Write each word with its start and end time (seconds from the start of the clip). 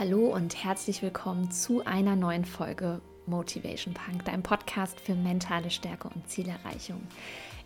Hallo 0.00 0.28
und 0.28 0.64
herzlich 0.64 1.02
willkommen 1.02 1.50
zu 1.50 1.84
einer 1.84 2.16
neuen 2.16 2.46
Folge 2.46 3.02
Motivation 3.26 3.92
Punk, 3.92 4.24
deinem 4.24 4.42
Podcast 4.42 4.98
für 4.98 5.14
mentale 5.14 5.68
Stärke 5.68 6.08
und 6.08 6.26
Zielerreichung. 6.26 7.02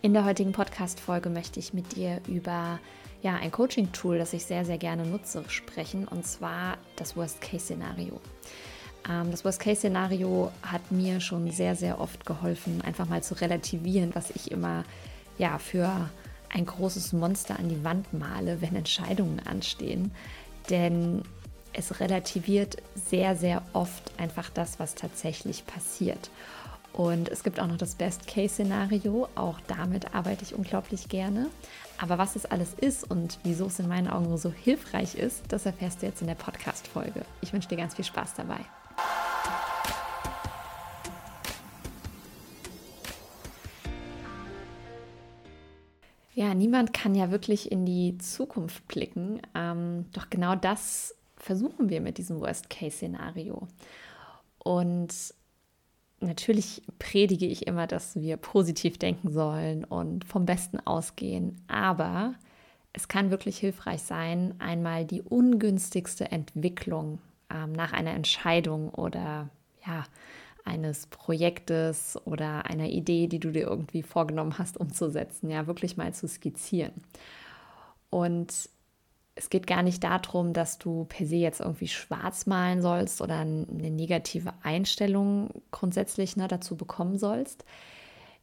In 0.03 0.14
der 0.14 0.25
heutigen 0.25 0.50
Podcast-Folge 0.50 1.30
möchte 1.30 1.61
ich 1.61 1.75
mit 1.75 1.95
dir 1.95 2.20
über 2.27 2.80
ja, 3.23 3.36
ein 3.36 3.52
Coaching-Tool, 3.52 4.18
das 4.18 4.32
ich 4.32 4.46
sehr, 4.46 4.64
sehr 4.64 4.79
gerne 4.79 5.07
nutze, 5.07 5.45
sprechen, 5.46 6.09
und 6.09 6.27
zwar 6.27 6.79
das 6.96 7.16
Worst-Case-Szenario. 7.16 8.20
Ähm, 9.09 9.30
das 9.30 9.45
Worst-Case-Szenario 9.45 10.51
hat 10.62 10.91
mir 10.91 11.21
schon 11.21 11.53
sehr, 11.53 11.77
sehr 11.77 12.01
oft 12.01 12.27
geholfen, 12.27 12.82
einfach 12.82 13.09
mal 13.09 13.23
zu 13.23 13.41
relativieren, 13.41 14.12
was 14.12 14.30
ich 14.30 14.51
immer 14.51 14.82
ja, 15.39 15.59
für 15.59 16.11
ein 16.53 16.66
großes 16.66 17.12
Monster 17.12 17.61
an 17.61 17.69
die 17.69 17.85
Wand 17.85 18.12
male, 18.12 18.61
wenn 18.61 18.75
Entscheidungen 18.75 19.39
anstehen. 19.46 20.11
Denn 20.68 21.22
es 21.75 22.01
relativiert 22.01 22.77
sehr, 22.95 23.37
sehr 23.37 23.63
oft 23.73 24.13
einfach 24.19 24.49
das, 24.51 24.79
was 24.79 24.95
tatsächlich 24.95 25.67
passiert. 25.67 26.31
Und 26.93 27.29
es 27.29 27.43
gibt 27.43 27.59
auch 27.59 27.67
noch 27.67 27.77
das 27.77 27.97
Best-Case-Szenario. 27.97 29.29
Auch 29.35 29.59
damit 29.67 30.14
arbeite 30.14 30.45
ich 30.45 30.55
unglaublich 30.55 31.09
gerne. 31.09 31.49
Aber 31.99 32.19
was 32.19 32.37
es 32.37 32.47
alles 32.47 32.73
ist 32.75 33.11
und 33.11 33.39
wieso 33.42 33.67
es 33.67 33.81
in 33.81 33.89
meinen 33.89 34.09
Augen 34.09 34.37
so 34.39 34.53
hilfreich 34.53 35.17
ist, 35.17 35.42
das 35.48 35.67
erfährst 35.67 36.03
du 36.03 36.06
jetzt 36.06 36.20
in 36.20 36.28
der 36.28 36.37
Podcast-Folge. 36.37 37.25
Ich 37.41 37.53
wünsche 37.53 37.69
dir 37.69 37.77
ganz 37.77 37.95
viel 37.95 38.05
Spaß 38.05 38.34
dabei. 38.34 38.61
Ja, 46.34 46.53
niemand 46.53 46.92
kann 46.92 47.14
ja 47.14 47.31
wirklich 47.31 47.70
in 47.70 47.86
die 47.86 48.19
Zukunft 48.19 48.86
blicken. 48.89 49.41
Ähm, 49.55 50.06
doch 50.12 50.31
genau 50.31 50.56
das 50.56 51.14
versuchen 51.45 51.91
wir 51.91 52.00
mit 52.00 52.19
diesem 52.19 52.41
Worst-Case-Szenario. 52.41 53.69
Und 54.59 55.34
natürlich 56.20 56.83
predige 56.98 57.47
ich 57.47 57.67
immer, 57.67 57.87
dass 57.87 58.17
wir 58.17 58.39
positiv 58.39 58.98
denken 58.98 59.31
sollen 59.31 59.84
und 59.84 60.25
vom 60.25 60.47
Besten 60.47 60.81
ausgehen. 60.81 61.61
Aber 61.69 62.34
es 62.95 63.09
kann 63.09 63.31
wirklich 63.31 63.59
hilfreich 63.59 64.03
sein, 64.03 64.55
einmal 64.59 65.05
die 65.05 65.20
ungünstigste 65.20 66.33
Entwicklung 66.33 67.19
ähm, 67.50 67.72
nach 67.72 67.92
einer 67.92 68.12
Entscheidung 68.12 68.89
oder 68.89 69.50
ja, 69.87 70.05
eines 70.65 71.06
Projektes 71.09 72.19
oder 72.25 72.65
einer 72.65 72.89
Idee, 72.89 73.27
die 73.27 73.39
du 73.39 73.50
dir 73.50 73.67
irgendwie 73.67 74.03
vorgenommen 74.03 74.56
hast, 74.56 74.78
umzusetzen, 74.78 75.50
ja, 75.50 75.67
wirklich 75.67 75.98
mal 75.98 76.15
zu 76.15 76.27
skizzieren. 76.27 76.95
Und 78.09 78.70
es 79.36 79.50
geht 79.50 79.66
gar 79.66 79.82
nicht 79.82 80.04
darum, 80.04 80.52
dass 80.52 80.78
du 80.78 81.06
per 81.06 81.27
se 81.27 81.36
jetzt 81.36 81.60
irgendwie 81.60 81.88
schwarz 81.88 82.46
malen 82.46 82.82
sollst 82.82 83.20
oder 83.20 83.38
eine 83.38 83.91
negative 83.91 84.52
Einstellung 84.62 85.50
grundsätzlich 85.70 86.36
ne, 86.36 86.46
dazu 86.46 86.76
bekommen 86.76 87.18
sollst. 87.18 87.64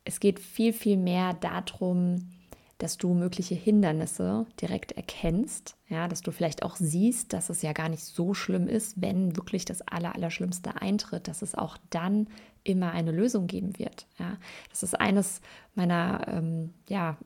Es 0.04 0.20
geht 0.20 0.40
viel, 0.40 0.74
viel 0.74 0.98
mehr 0.98 1.34
darum, 1.34 2.30
dass 2.78 2.98
du 2.98 3.14
mögliche 3.14 3.54
Hindernisse 3.54 4.48
direkt 4.60 4.94
erkennst, 4.94 5.78
ja, 5.88 6.08
dass 6.08 6.22
du 6.22 6.32
vielleicht 6.32 6.64
auch 6.64 6.76
siehst, 6.76 7.32
dass 7.32 7.52
es 7.52 7.62
ja 7.62 7.74
gar 7.74 7.90
nicht 7.90 8.04
so 8.04 8.34
schlimm 8.34 8.68
ist, 8.68 9.00
wenn 9.00 9.36
wirklich 9.38 9.66
das 9.66 9.84
Allerallerschlimmste 9.84 10.82
eintritt, 10.82 11.28
dass 11.28 11.44
es 11.44 11.54
auch 11.54 11.78
dann 11.92 12.28
immer 12.64 12.92
eine 12.92 13.12
Lösung 13.12 13.46
geben 13.46 13.78
wird. 13.78 14.08
Ja. 14.18 14.38
Das 14.72 14.82
ist 14.82 15.00
eines 15.00 15.42
meiner, 15.76 16.28
ähm, 16.28 16.74
ja, 16.90 17.18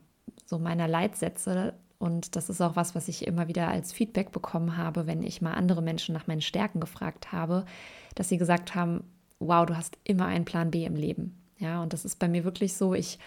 so 0.44 0.58
meiner 0.58 0.88
Leitsätze, 0.88 1.74
und 1.98 2.36
das 2.36 2.50
ist 2.50 2.60
auch 2.60 2.76
was, 2.76 2.94
was 2.94 3.08
ich 3.08 3.26
immer 3.26 3.48
wieder 3.48 3.68
als 3.68 3.92
Feedback 3.92 4.30
bekommen 4.30 4.76
habe, 4.76 5.06
wenn 5.06 5.22
ich 5.22 5.40
mal 5.40 5.54
andere 5.54 5.82
Menschen 5.82 6.12
nach 6.12 6.26
meinen 6.26 6.42
Stärken 6.42 6.80
gefragt 6.80 7.32
habe, 7.32 7.64
dass 8.14 8.28
sie 8.28 8.38
gesagt 8.38 8.74
haben, 8.74 9.04
wow, 9.38 9.64
du 9.64 9.76
hast 9.76 9.98
immer 10.04 10.26
einen 10.26 10.44
Plan 10.44 10.70
B 10.70 10.84
im 10.84 10.96
Leben. 10.96 11.42
Ja, 11.58 11.82
und 11.82 11.92
das 11.92 12.04
ist 12.04 12.18
bei 12.18 12.28
mir 12.28 12.44
wirklich 12.44 12.74
so, 12.74 12.92
ich, 12.92 13.18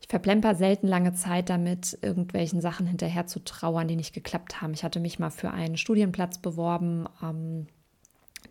ich 0.00 0.08
verplemper 0.08 0.56
selten 0.56 0.88
lange 0.88 1.12
Zeit 1.12 1.48
damit, 1.48 1.96
irgendwelchen 2.02 2.60
Sachen 2.60 2.86
hinterher 2.86 3.26
zu 3.26 3.38
trauern, 3.44 3.86
die 3.86 3.96
nicht 3.96 4.14
geklappt 4.14 4.60
haben. 4.60 4.74
Ich 4.74 4.82
hatte 4.82 4.98
mich 4.98 5.20
mal 5.20 5.30
für 5.30 5.52
einen 5.52 5.76
Studienplatz 5.76 6.38
beworben, 6.38 7.06
ähm, 7.22 7.68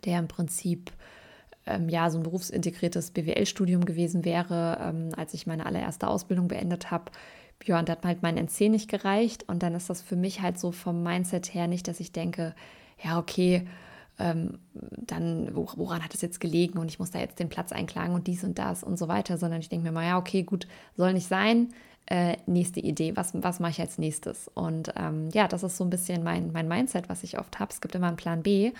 der 0.06 0.18
im 0.18 0.28
Prinzip 0.28 0.92
ähm, 1.66 1.90
ja 1.90 2.08
so 2.08 2.18
ein 2.18 2.22
berufsintegriertes 2.22 3.10
BWL-Studium 3.10 3.84
gewesen 3.84 4.24
wäre, 4.24 4.78
ähm, 4.80 5.10
als 5.14 5.34
ich 5.34 5.46
meine 5.46 5.66
allererste 5.66 6.08
Ausbildung 6.08 6.48
beendet 6.48 6.90
habe 6.90 7.12
und 7.68 7.88
da 7.88 7.92
hat 7.92 8.04
halt 8.04 8.22
mein 8.22 8.36
NC 8.36 8.68
nicht 8.70 8.88
gereicht. 8.88 9.44
Und 9.48 9.62
dann 9.62 9.74
ist 9.74 9.90
das 9.90 10.02
für 10.02 10.16
mich 10.16 10.40
halt 10.40 10.58
so 10.58 10.72
vom 10.72 11.02
Mindset 11.02 11.52
her 11.54 11.66
nicht, 11.66 11.88
dass 11.88 12.00
ich 12.00 12.12
denke, 12.12 12.54
ja, 13.02 13.18
okay, 13.18 13.66
ähm, 14.18 14.58
dann 14.74 15.50
woran 15.54 16.04
hat 16.04 16.14
es 16.14 16.20
jetzt 16.20 16.40
gelegen 16.40 16.78
und 16.78 16.90
ich 16.90 16.98
muss 16.98 17.10
da 17.10 17.18
jetzt 17.18 17.38
den 17.38 17.48
Platz 17.48 17.72
einklagen 17.72 18.14
und 18.14 18.26
dies 18.26 18.44
und 18.44 18.58
das 18.58 18.84
und 18.84 18.98
so 18.98 19.08
weiter, 19.08 19.38
sondern 19.38 19.60
ich 19.60 19.68
denke 19.68 19.86
mir 19.86 19.92
mal, 19.92 20.06
ja, 20.06 20.18
okay, 20.18 20.42
gut, 20.42 20.68
soll 20.96 21.12
nicht 21.14 21.26
sein. 21.26 21.68
Äh, 22.06 22.36
nächste 22.46 22.80
Idee, 22.80 23.16
was, 23.16 23.32
was 23.34 23.60
mache 23.60 23.72
ich 23.72 23.80
als 23.80 23.98
nächstes? 23.98 24.48
Und 24.48 24.92
ähm, 24.96 25.28
ja, 25.32 25.48
das 25.48 25.62
ist 25.62 25.76
so 25.76 25.84
ein 25.84 25.90
bisschen 25.90 26.22
mein, 26.22 26.52
mein 26.52 26.68
Mindset, 26.68 27.08
was 27.08 27.22
ich 27.22 27.38
oft 27.38 27.58
habe. 27.60 27.72
Es 27.72 27.80
gibt 27.80 27.94
immer 27.94 28.08
einen 28.08 28.16
Plan 28.16 28.42
B 28.42 28.72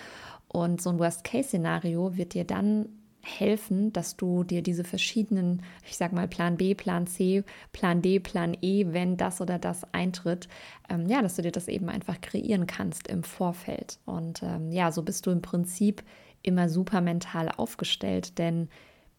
und 0.47 0.81
so 0.81 0.89
ein 0.89 0.99
Worst-Case-Szenario 0.99 2.17
wird 2.17 2.33
dir 2.33 2.43
dann 2.43 2.89
helfen, 3.21 3.93
dass 3.93 4.17
du 4.17 4.43
dir 4.43 4.61
diese 4.61 4.83
verschiedenen, 4.83 5.63
ich 5.85 5.97
sag 5.97 6.11
mal 6.11 6.27
Plan 6.27 6.57
B, 6.57 6.75
Plan 6.75 7.07
C, 7.07 7.43
Plan 7.71 8.01
D, 8.01 8.19
Plan 8.19 8.57
E, 8.61 8.87
wenn 8.89 9.17
das 9.17 9.41
oder 9.41 9.59
das 9.59 9.83
eintritt, 9.93 10.47
ähm, 10.89 11.07
ja, 11.07 11.21
dass 11.21 11.35
du 11.35 11.41
dir 11.41 11.51
das 11.51 11.67
eben 11.67 11.89
einfach 11.89 12.19
kreieren 12.21 12.67
kannst 12.67 13.07
im 13.07 13.23
Vorfeld. 13.23 13.99
Und 14.05 14.41
ähm, 14.43 14.71
ja, 14.71 14.91
so 14.91 15.03
bist 15.03 15.25
du 15.25 15.31
im 15.31 15.41
Prinzip 15.41 16.03
immer 16.41 16.69
super 16.69 17.01
mental 17.01 17.49
aufgestellt, 17.49 18.37
denn 18.37 18.69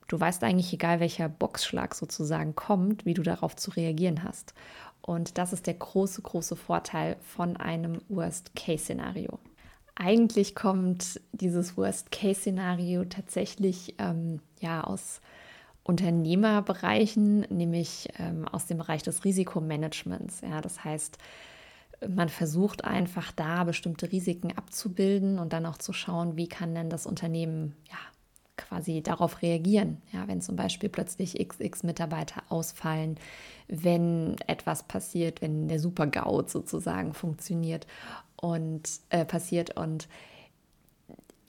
du 0.09 0.19
weißt 0.19 0.43
eigentlich, 0.45 0.73
egal 0.73 1.01
welcher 1.01 1.29
Boxschlag 1.29 1.95
sozusagen 1.95 2.55
kommt, 2.55 3.07
wie 3.07 3.15
du 3.15 3.23
darauf 3.23 3.57
zu 3.57 3.71
reagieren 3.71 4.25
hast. 4.25 4.55
Und 5.01 5.39
das 5.39 5.53
ist 5.53 5.67
der 5.67 5.75
große, 5.75 6.23
große 6.23 6.57
Vorteil 6.57 7.17
von 7.21 7.57
einem 7.57 8.01
Worst-Case-Szenario. 8.09 9.39
Eigentlich 10.05 10.57
kommt 10.57 11.21
dieses 11.31 11.77
Worst-Case-Szenario 11.77 13.05
tatsächlich 13.05 13.95
ähm, 13.99 14.41
ja 14.59 14.83
aus 14.83 15.21
Unternehmerbereichen, 15.85 17.43
nämlich 17.51 18.09
ähm, 18.19 18.49
aus 18.49 18.67
dem 18.67 18.79
Bereich 18.79 19.05
des 19.05 19.25
Risikomanagements. 19.25 20.41
Ja, 20.41 20.61
das 20.61 20.83
heißt, 20.83 21.19
man 22.09 22.29
versucht 22.29 22.85
einfach 22.85 23.31
da 23.31 23.62
bestimmte 23.62 24.11
Risiken 24.11 24.53
abzubilden 24.57 25.39
und 25.39 25.53
dann 25.53 25.67
auch 25.67 25.79
zu 25.79 25.93
schauen, 25.93 26.37
wie 26.37 26.49
kann 26.49 26.75
denn 26.75 26.91
das 26.91 27.07
Unternehmen 27.07 27.77
ja, 27.89 27.99
quasi 28.57 29.03
darauf 29.03 29.41
reagieren. 29.41 30.03
Ja, 30.12 30.27
wenn 30.27 30.41
zum 30.41 30.57
Beispiel 30.57 30.89
plötzlich 30.89 31.39
XX 31.39 31.85
Mitarbeiter 31.85 32.43
ausfallen, 32.49 33.19
wenn 33.69 34.35
etwas 34.49 34.83
passiert, 34.83 35.43
wenn 35.43 35.69
der 35.69 35.79
Super-GAU 35.79 36.49
sozusagen 36.49 37.15
funktioniert 37.15 37.87
und 38.43 38.83
äh, 39.09 39.25
passiert. 39.25 39.77
Und 39.77 40.09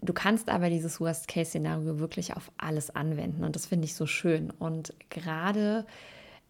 du 0.02 0.14
kannst 0.14 0.50
aber 0.50 0.70
dieses 0.70 1.02
Worst-Case-Szenario 1.02 2.00
wirklich 2.00 2.38
auf 2.38 2.52
alles 2.58 2.96
anwenden. 2.96 3.44
Und 3.44 3.58
das 3.58 3.66
finde 3.66 3.86
ich 3.86 3.96
so 3.96 4.06
schön. 4.06 4.52
Und 4.52 4.94
gerade 5.10 5.86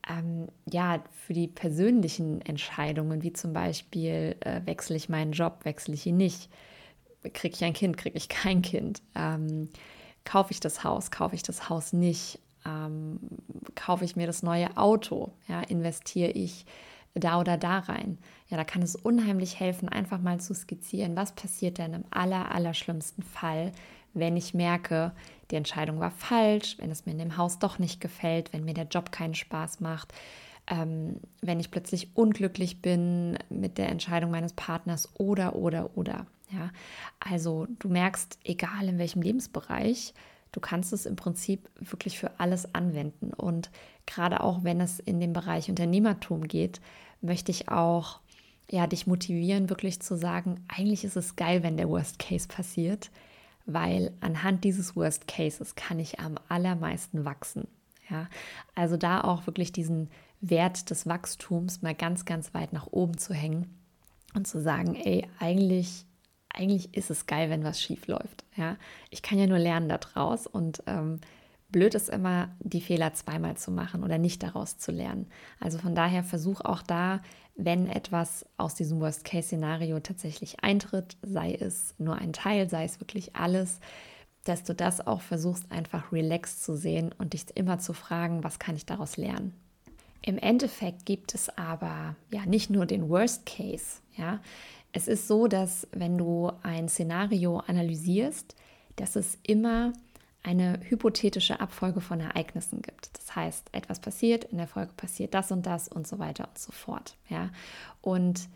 ähm, 0.07 0.47
ja 0.69 1.01
für 1.25 1.33
die 1.33 1.47
persönlichen 1.47 2.41
Entscheidungen 2.41 3.23
wie 3.23 3.33
zum 3.33 3.53
Beispiel 3.53 4.35
äh, 4.41 4.61
wechsle 4.65 4.97
ich 4.97 5.09
meinen 5.09 5.31
Job, 5.31 5.61
wechsle 5.63 5.93
ich 5.93 6.05
ihn 6.05 6.17
nicht, 6.17 6.49
kriege 7.33 7.55
ich 7.55 7.63
ein 7.63 7.73
Kind, 7.73 7.97
kriege 7.97 8.17
ich 8.17 8.27
kein 8.27 8.61
Kind, 8.61 9.01
ähm, 9.15 9.69
kaufe 10.25 10.51
ich 10.51 10.59
das 10.59 10.83
Haus, 10.83 11.09
kaufe 11.09 11.35
ich 11.35 11.43
das 11.43 11.69
Haus 11.69 11.93
nicht, 11.93 12.39
ähm, 12.65 13.19
kaufe 13.75 14.03
ich 14.03 14.17
mir 14.17 14.27
das 14.27 14.43
neue 14.43 14.75
Auto, 14.75 15.31
ja, 15.47 15.61
investiere 15.61 16.31
ich 16.31 16.65
da 17.15 17.39
oder 17.39 17.57
da 17.57 17.79
rein. 17.79 18.17
Ja, 18.49 18.57
da 18.57 18.63
kann 18.63 18.81
es 18.81 18.95
unheimlich 18.95 19.59
helfen, 19.59 19.89
einfach 19.89 20.19
mal 20.19 20.39
zu 20.39 20.53
skizzieren, 20.53 21.15
was 21.15 21.33
passiert 21.33 21.77
denn 21.77 21.93
im 21.93 22.05
aller, 22.11 22.51
aller 22.51 22.73
schlimmsten 22.73 23.23
Fall, 23.23 23.71
wenn 24.13 24.37
ich 24.37 24.53
merke, 24.53 25.11
die 25.51 25.55
Entscheidung 25.55 25.99
war 25.99 26.11
falsch, 26.11 26.77
wenn 26.79 26.91
es 26.91 27.05
mir 27.05 27.13
in 27.13 27.19
dem 27.19 27.37
Haus 27.37 27.59
doch 27.59 27.79
nicht 27.79 27.99
gefällt, 27.99 28.53
wenn 28.53 28.65
mir 28.65 28.73
der 28.73 28.87
Job 28.87 29.11
keinen 29.11 29.35
Spaß 29.35 29.79
macht, 29.79 30.13
ähm, 30.67 31.19
wenn 31.41 31.59
ich 31.59 31.71
plötzlich 31.71 32.15
unglücklich 32.15 32.81
bin 32.81 33.37
mit 33.49 33.77
der 33.77 33.89
Entscheidung 33.89 34.31
meines 34.31 34.53
Partners 34.53 35.09
oder, 35.17 35.55
oder, 35.55 35.89
oder. 35.95 36.25
Ja, 36.51 36.69
also 37.19 37.67
du 37.79 37.89
merkst, 37.89 38.37
egal 38.43 38.87
in 38.87 38.99
welchem 38.99 39.23
Lebensbereich, 39.23 40.13
du 40.53 40.61
kannst 40.61 40.93
es 40.93 41.05
im 41.05 41.17
Prinzip 41.17 41.69
wirklich 41.79 42.17
für 42.17 42.39
alles 42.39 42.73
anwenden. 42.73 43.33
Und 43.33 43.69
gerade 44.05 44.41
auch 44.41 44.63
wenn 44.63 44.79
es 44.79 44.99
in 44.99 45.19
den 45.19 45.33
Bereich 45.33 45.69
Unternehmertum 45.69 46.47
geht, 46.47 46.79
möchte 47.21 47.51
ich 47.51 47.69
auch 47.69 48.21
ja, 48.71 48.87
dich 48.87 49.07
motivieren, 49.07 49.69
wirklich 49.69 50.01
zu 50.01 50.15
sagen, 50.15 50.63
eigentlich 50.67 51.03
ist 51.03 51.17
es 51.17 51.35
geil, 51.35 51.63
wenn 51.63 51.77
der 51.77 51.89
Worst 51.89 52.17
Case 52.17 52.47
passiert, 52.47 53.11
weil 53.65 54.13
anhand 54.21 54.63
dieses 54.63 54.95
Worst 54.95 55.27
Cases 55.27 55.75
kann 55.75 55.99
ich 55.99 56.19
am 56.19 56.39
allermeisten 56.47 57.25
wachsen. 57.25 57.67
Ja, 58.09 58.27
also 58.75 58.97
da 58.97 59.21
auch 59.21 59.47
wirklich 59.47 59.71
diesen 59.71 60.09
Wert 60.41 60.89
des 60.89 61.07
Wachstums 61.07 61.81
mal 61.81 61.95
ganz, 61.95 62.25
ganz 62.25 62.53
weit 62.53 62.73
nach 62.73 62.87
oben 62.87 63.17
zu 63.17 63.33
hängen 63.33 63.73
und 64.33 64.47
zu 64.47 64.61
sagen, 64.61 64.95
ey, 64.95 65.27
eigentlich 65.39 66.05
eigentlich 66.53 66.95
ist 66.95 67.09
es 67.09 67.25
geil, 67.25 67.49
wenn 67.49 67.63
was 67.63 67.81
schief 67.81 68.07
läuft. 68.07 68.45
Ja? 68.55 68.77
Ich 69.09 69.21
kann 69.21 69.39
ja 69.39 69.47
nur 69.47 69.59
lernen 69.59 69.89
daraus 69.89 70.47
und 70.47 70.83
ähm, 70.87 71.19
blöd 71.69 71.95
ist 71.95 72.09
immer, 72.09 72.49
die 72.59 72.81
Fehler 72.81 73.13
zweimal 73.13 73.57
zu 73.57 73.71
machen 73.71 74.03
oder 74.03 74.17
nicht 74.17 74.43
daraus 74.43 74.77
zu 74.77 74.91
lernen. 74.91 75.27
Also 75.59 75.79
von 75.79 75.95
daher 75.95 76.23
versuch 76.23 76.61
auch 76.61 76.83
da, 76.83 77.21
wenn 77.55 77.87
etwas 77.87 78.45
aus 78.57 78.75
diesem 78.75 78.99
Worst-Case-Szenario 78.99 79.99
tatsächlich 79.99 80.63
eintritt, 80.63 81.17
sei 81.21 81.53
es 81.53 81.93
nur 81.97 82.15
ein 82.15 82.33
Teil, 82.33 82.69
sei 82.69 82.85
es 82.85 82.99
wirklich 82.99 83.35
alles, 83.35 83.79
dass 84.43 84.63
du 84.63 84.73
das 84.73 85.05
auch 85.05 85.21
versuchst, 85.21 85.71
einfach 85.71 86.11
relaxed 86.11 86.63
zu 86.63 86.75
sehen 86.75 87.13
und 87.17 87.33
dich 87.33 87.45
immer 87.55 87.79
zu 87.79 87.93
fragen, 87.93 88.43
was 88.43 88.59
kann 88.59 88.75
ich 88.75 88.85
daraus 88.85 89.17
lernen. 89.17 89.53
Im 90.21 90.37
Endeffekt 90.37 91.05
gibt 91.05 91.35
es 91.35 91.49
aber 91.57 92.15
ja 92.31 92.45
nicht 92.45 92.69
nur 92.69 92.85
den 92.85 93.09
Worst 93.09 93.45
Case, 93.45 93.99
ja. 94.15 94.39
Es 94.93 95.07
ist 95.07 95.27
so, 95.27 95.47
dass 95.47 95.87
wenn 95.91 96.17
du 96.17 96.51
ein 96.61 96.87
Szenario 96.87 97.57
analysierst, 97.59 98.55
dass 98.95 99.15
es 99.15 99.37
immer 99.43 99.91
eine 100.43 100.79
hypothetische 100.83 101.59
Abfolge 101.59 102.01
von 102.01 102.19
Ereignissen 102.19 102.81
gibt. 102.81 103.17
Das 103.17 103.35
heißt, 103.35 103.69
etwas 103.71 103.99
passiert, 103.99 104.43
in 104.45 104.57
der 104.57 104.67
Folge 104.67 104.91
passiert 104.95 105.33
das 105.33 105.51
und 105.51 105.65
das 105.65 105.87
und 105.87 106.05
so 106.05 106.19
weiter 106.19 106.47
und 106.47 106.57
so 106.57 106.71
fort. 106.71 107.15
Ja? 107.29 107.49
Und 108.01 108.49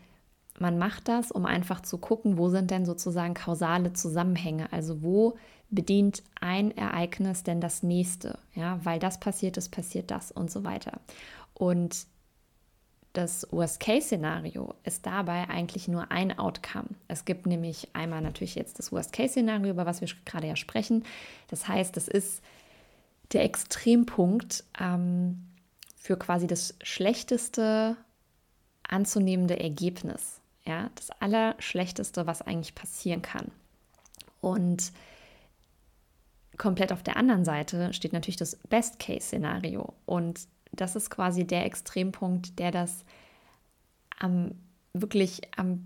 man 0.60 0.78
macht 0.78 1.08
das, 1.08 1.32
um 1.32 1.46
einfach 1.46 1.82
zu 1.82 1.98
gucken, 1.98 2.38
wo 2.38 2.50
sind 2.50 2.72
denn 2.72 2.86
sozusagen 2.86 3.34
kausale 3.34 3.94
Zusammenhänge, 3.94 4.72
also 4.72 5.02
wo 5.02 5.38
bedient 5.70 6.24
ein 6.40 6.76
Ereignis 6.76 7.44
denn 7.44 7.62
das 7.62 7.84
nächste, 7.84 8.40
ja, 8.54 8.80
weil 8.84 9.00
das 9.00 9.20
passiert 9.20 9.58
ist, 9.58 9.70
passiert 9.70 10.12
das 10.12 10.32
und 10.32 10.50
so 10.50 10.64
weiter. 10.64 11.00
Und 11.54 12.08
das 13.18 13.48
Worst-Case-Szenario 13.50 14.76
ist 14.84 15.08
dabei 15.08 15.50
eigentlich 15.50 15.88
nur 15.88 16.12
ein 16.12 16.38
Outcome. 16.38 16.90
Es 17.08 17.26
gibt 17.26 17.48
nämlich 17.48 17.88
einmal 17.94 18.22
natürlich 18.22 18.54
jetzt 18.54 18.78
das 18.78 18.92
Worst-Case-Szenario, 18.92 19.72
über 19.72 19.88
was 19.88 20.02
wir 20.02 20.08
gerade 20.26 20.48
ja 20.48 20.56
sprechen. 20.56 21.04
Das 21.48 21.68
heißt, 21.68 21.98
das 21.98 22.08
ist 22.08 22.44
der 23.34 23.44
Extrempunkt 23.44 24.64
ähm, 24.80 25.48
für 25.96 26.16
quasi 26.16 26.46
das 26.46 26.76
schlechteste 26.84 27.98
anzunehmende 28.88 29.60
Ergebnis. 29.60 30.40
Ja, 30.64 30.92
das 30.94 31.10
Allerschlechteste, 31.10 32.28
was 32.28 32.44
eigentlich 32.44 32.76
passieren 32.76 33.24
kann. 33.24 33.50
Und 34.42 34.92
komplett 36.58 36.92
auf 36.92 37.02
der 37.02 37.18
anderen 37.18 37.46
Seite 37.46 37.94
steht 37.94 38.14
natürlich 38.14 38.38
das 38.38 38.58
Best-Case-Szenario. 38.70 39.96
Und 40.06 40.42
das 40.72 40.96
ist 40.96 41.10
quasi 41.10 41.46
der 41.46 41.66
Extrempunkt, 41.66 42.60
der 42.60 42.72
das 42.72 43.06
am 44.20 44.52
wirklich 44.94 45.42
am 45.58 45.86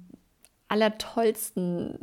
allertollsten 0.67 1.99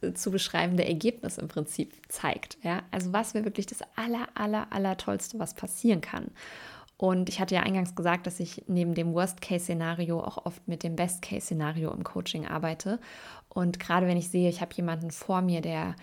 äh, 0.00 0.12
zu 0.12 0.30
beschreibende 0.30 0.86
Ergebnis 0.86 1.38
im 1.38 1.48
Prinzip 1.48 1.94
zeigt. 2.08 2.56
Ja? 2.62 2.82
Also 2.92 3.12
was 3.12 3.34
wäre 3.34 3.44
wirklich 3.44 3.66
das 3.66 3.80
aller, 3.96 4.28
aller, 4.34 4.72
aller 4.72 4.96
tollste, 4.96 5.38
was 5.40 5.54
passieren 5.54 6.00
kann. 6.00 6.30
Und 6.96 7.28
ich 7.28 7.40
hatte 7.40 7.56
ja 7.56 7.62
eingangs 7.62 7.96
gesagt, 7.96 8.28
dass 8.28 8.38
ich 8.38 8.62
neben 8.68 8.94
dem 8.94 9.12
Worst-Case-Szenario 9.12 10.20
auch 10.20 10.46
oft 10.46 10.68
mit 10.68 10.84
dem 10.84 10.94
Best-Case-Szenario 10.94 11.90
im 11.90 12.04
Coaching 12.04 12.46
arbeite. 12.46 13.00
Und 13.48 13.80
gerade 13.80 14.06
wenn 14.06 14.16
ich 14.16 14.28
sehe, 14.28 14.48
ich 14.48 14.60
habe 14.60 14.72
jemanden 14.76 15.10
vor 15.10 15.42
mir, 15.42 15.62
der 15.62 15.96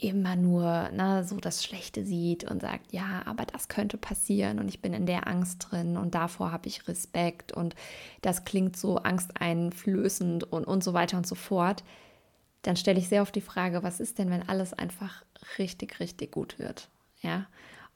immer 0.00 0.34
nur 0.34 0.88
ne, 0.90 1.24
so 1.24 1.36
das 1.38 1.62
Schlechte 1.62 2.04
sieht 2.04 2.50
und 2.50 2.62
sagt, 2.62 2.92
ja, 2.92 3.22
aber 3.26 3.44
das 3.44 3.68
könnte 3.68 3.98
passieren 3.98 4.58
und 4.58 4.68
ich 4.68 4.80
bin 4.80 4.94
in 4.94 5.06
der 5.06 5.28
Angst 5.28 5.66
drin 5.70 5.96
und 5.96 6.14
davor 6.14 6.52
habe 6.52 6.68
ich 6.68 6.88
Respekt 6.88 7.52
und 7.52 7.74
das 8.22 8.44
klingt 8.44 8.76
so 8.76 8.96
angsteinflößend 8.96 10.44
und, 10.44 10.64
und 10.64 10.82
so 10.82 10.94
weiter 10.94 11.18
und 11.18 11.26
so 11.26 11.34
fort, 11.34 11.84
dann 12.62 12.76
stelle 12.76 12.98
ich 12.98 13.08
sehr 13.08 13.22
oft 13.22 13.34
die 13.34 13.40
Frage, 13.40 13.82
was 13.82 14.00
ist 14.00 14.18
denn, 14.18 14.30
wenn 14.30 14.48
alles 14.48 14.72
einfach 14.72 15.22
richtig, 15.58 16.00
richtig 16.00 16.32
gut 16.32 16.58
wird? 16.58 16.88
Ja. 17.20 17.46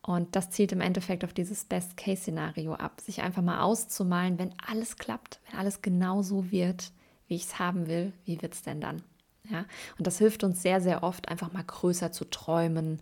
Und 0.03 0.37
das 0.37 0.51
zielt 0.51 0.73
im 0.73 0.83
Endeffekt 0.83 1.25
auf 1.25 1.33
dieses 1.33 1.65
Best-Case-Szenario 1.65 2.75
ab, 2.75 3.01
sich 3.01 3.23
einfach 3.23 3.43
mal 3.43 3.61
auszumalen, 3.61 4.39
wenn 4.39 4.55
alles 4.67 4.97
klappt, 4.97 5.41
wenn 5.49 5.59
alles 5.59 5.81
genau 5.81 6.21
so 6.21 6.51
wird, 6.51 6.93
wie 7.27 7.37
ich 7.37 7.45
es 7.45 7.59
haben 7.59 7.87
will, 7.87 8.13
wie 8.27 8.43
wird 8.43 8.53
es 8.53 8.63
denn 8.63 8.83
dann? 8.83 9.03
Ja? 9.49 9.65
Und 9.99 10.07
das 10.07 10.19
hilft 10.19 10.45
uns 10.45 10.63
sehr, 10.63 10.81
sehr 10.81 11.03
oft, 11.03 11.29
einfach 11.29 11.53
mal 11.53 11.65
größer 11.65 12.13
zu 12.13 12.25
träumen, 12.25 13.01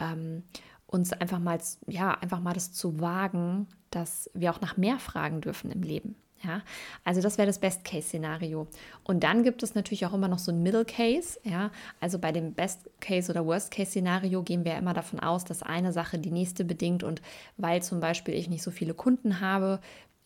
ähm, 0.00 0.44
uns 0.86 1.12
einfach 1.12 1.38
mal, 1.38 1.58
ja, 1.86 2.12
einfach 2.12 2.40
mal 2.40 2.52
das 2.52 2.72
zu 2.72 3.00
wagen, 3.00 3.66
dass 3.90 4.30
wir 4.34 4.52
auch 4.52 4.60
nach 4.60 4.76
mehr 4.76 4.98
fragen 4.98 5.40
dürfen 5.40 5.70
im 5.70 5.82
Leben. 5.82 6.16
Ja, 6.44 6.62
also 7.04 7.20
das 7.20 7.38
wäre 7.38 7.46
das 7.46 7.60
Best-Case-Szenario. 7.60 8.66
Und 9.04 9.22
dann 9.22 9.44
gibt 9.44 9.62
es 9.62 9.76
natürlich 9.76 10.06
auch 10.06 10.12
immer 10.12 10.26
noch 10.26 10.40
so 10.40 10.50
ein 10.50 10.62
Middle-Case. 10.62 11.38
Ja, 11.44 11.70
also 12.00 12.18
bei 12.18 12.32
dem 12.32 12.54
Best-Case 12.54 13.30
oder 13.30 13.46
Worst-Case-Szenario 13.46 14.42
gehen 14.42 14.64
wir 14.64 14.76
immer 14.76 14.92
davon 14.92 15.20
aus, 15.20 15.44
dass 15.44 15.62
eine 15.62 15.92
Sache 15.92 16.18
die 16.18 16.32
nächste 16.32 16.64
bedingt 16.64 17.04
und 17.04 17.22
weil 17.58 17.80
zum 17.82 18.00
Beispiel 18.00 18.34
ich 18.34 18.48
nicht 18.48 18.64
so 18.64 18.72
viele 18.72 18.92
Kunden 18.92 19.38
habe, 19.38 19.80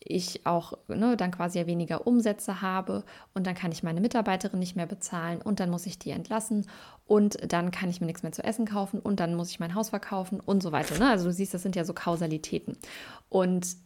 ich 0.09 0.47
auch 0.47 0.75
ne, 0.89 1.17
dann 1.17 1.31
quasi 1.31 1.59
ja 1.59 1.67
weniger 1.67 2.07
Umsätze 2.07 2.63
habe 2.63 3.05
und 3.35 3.47
dann 3.47 3.55
kann 3.55 3.73
ich 3.73 3.83
meine 3.83 4.01
Mitarbeiterin 4.01 4.59
nicht 4.59 4.77
mehr 4.77 4.87
bezahlen 4.87 5.41
und 5.43 5.61
dann 5.61 5.71
muss 5.71 5.87
ich 5.87 5.99
die 5.99 6.11
entlassen 6.11 6.67
und 7.07 7.39
dann 7.53 7.71
kann 7.71 7.91
ich 7.91 8.01
mir 8.01 8.07
nichts 8.07 8.23
mehr 8.23 8.33
zu 8.33 8.45
essen 8.45 8.67
kaufen 8.67 9.01
und 9.01 9.21
dann 9.21 9.35
muss 9.35 9.51
ich 9.51 9.61
mein 9.61 9.75
Haus 9.75 9.91
verkaufen 9.91 10.41
und 10.41 10.63
so 10.63 10.73
weiter. 10.73 10.99
Ne? 10.99 11.09
Also 11.11 11.27
du 11.27 11.33
siehst, 11.33 11.55
das 11.55 11.63
sind 11.63 11.77
ja 11.77 11.85
so 11.85 11.95
Kausalitäten. 11.95 12.77
Und 13.29 13.77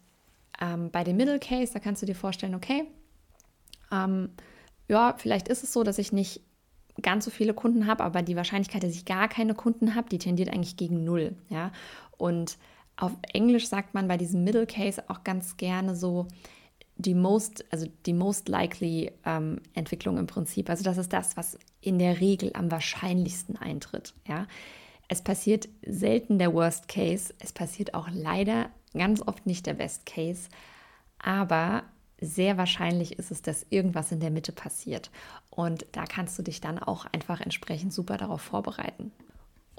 ähm, 0.61 0.90
bei 0.90 1.05
dem 1.05 1.17
Middle 1.17 1.38
Case, 1.38 1.72
da 1.72 1.78
kannst 1.78 2.02
du 2.02 2.06
dir 2.06 2.14
vorstellen, 2.14 2.55
okay, 2.55 2.84
ähm, 3.90 4.31
ja, 4.88 5.14
vielleicht 5.16 5.49
ist 5.49 5.62
es 5.62 5.73
so, 5.73 5.82
dass 5.82 5.99
ich 5.99 6.12
nicht 6.12 6.43
ganz 7.00 7.25
so 7.25 7.31
viele 7.31 7.55
Kunden 7.55 7.87
habe, 7.87 8.05
aber 8.05 8.23
die 8.23 8.37
Wahrscheinlichkeit, 8.37 8.82
dass 8.82 8.93
ich 8.93 9.05
gar 9.05 9.28
keine 9.28 9.55
Kunden 9.55 9.94
habe, 9.94 10.08
die 10.08 10.19
tendiert 10.19 10.50
eigentlich 10.50 10.76
gegen 10.76 11.05
null. 11.05 11.34
Ja, 11.49 11.73
und 12.19 12.58
auf 13.00 13.12
Englisch 13.32 13.69
sagt 13.69 13.94
man 13.94 14.08
bei 14.08 14.17
diesem 14.17 14.44
Middle 14.44 14.67
Case 14.67 15.02
auch 15.08 15.25
ganz 15.25 15.56
gerne 15.56 15.97
so 15.97 16.29
die 16.97 17.14
most, 17.14 17.64
also 17.73 17.87
die 18.06 18.12
most 18.12 18.49
likely 18.49 19.11
ähm, 19.25 19.61
Entwicklung 19.75 20.19
im 20.19 20.26
Prinzip. 20.26 20.69
Also 20.69 20.85
das 20.85 20.99
ist 20.99 21.12
das, 21.12 21.37
was 21.37 21.58
in 21.81 21.99
der 21.99 22.20
Regel 22.20 22.52
am 22.55 22.70
wahrscheinlichsten 22.70 23.56
eintritt. 23.56 24.14
Ja, 24.29 24.47
es 25.08 25.23
passiert 25.23 25.69
selten 25.85 26.38
der 26.38 26.52
Worst 26.52 26.88
Case, 26.88 27.35
es 27.38 27.52
passiert 27.52 27.94
auch 27.94 28.08
leider 28.12 28.70
ganz 28.93 29.23
oft 29.26 29.47
nicht 29.47 29.67
der 29.67 29.75
Best 29.75 30.05
Case, 30.05 30.49
aber 31.19 31.85
sehr 32.20 32.58
wahrscheinlich 32.58 33.19
ist 33.19 33.31
es, 33.31 33.41
dass 33.41 33.67
irgendwas 33.70 34.12
in 34.12 34.20
der 34.20 34.31
Mitte 34.31 34.52
passiert. 34.52 35.11
Und 35.49 35.87
da 35.92 36.04
kannst 36.04 36.38
du 36.38 36.42
dich 36.42 36.61
dann 36.61 36.78
auch 36.78 37.07
einfach 37.07 37.40
entsprechend 37.40 37.95
super 37.95 38.19
darauf 38.19 38.42
vorbereiten. 38.42 39.11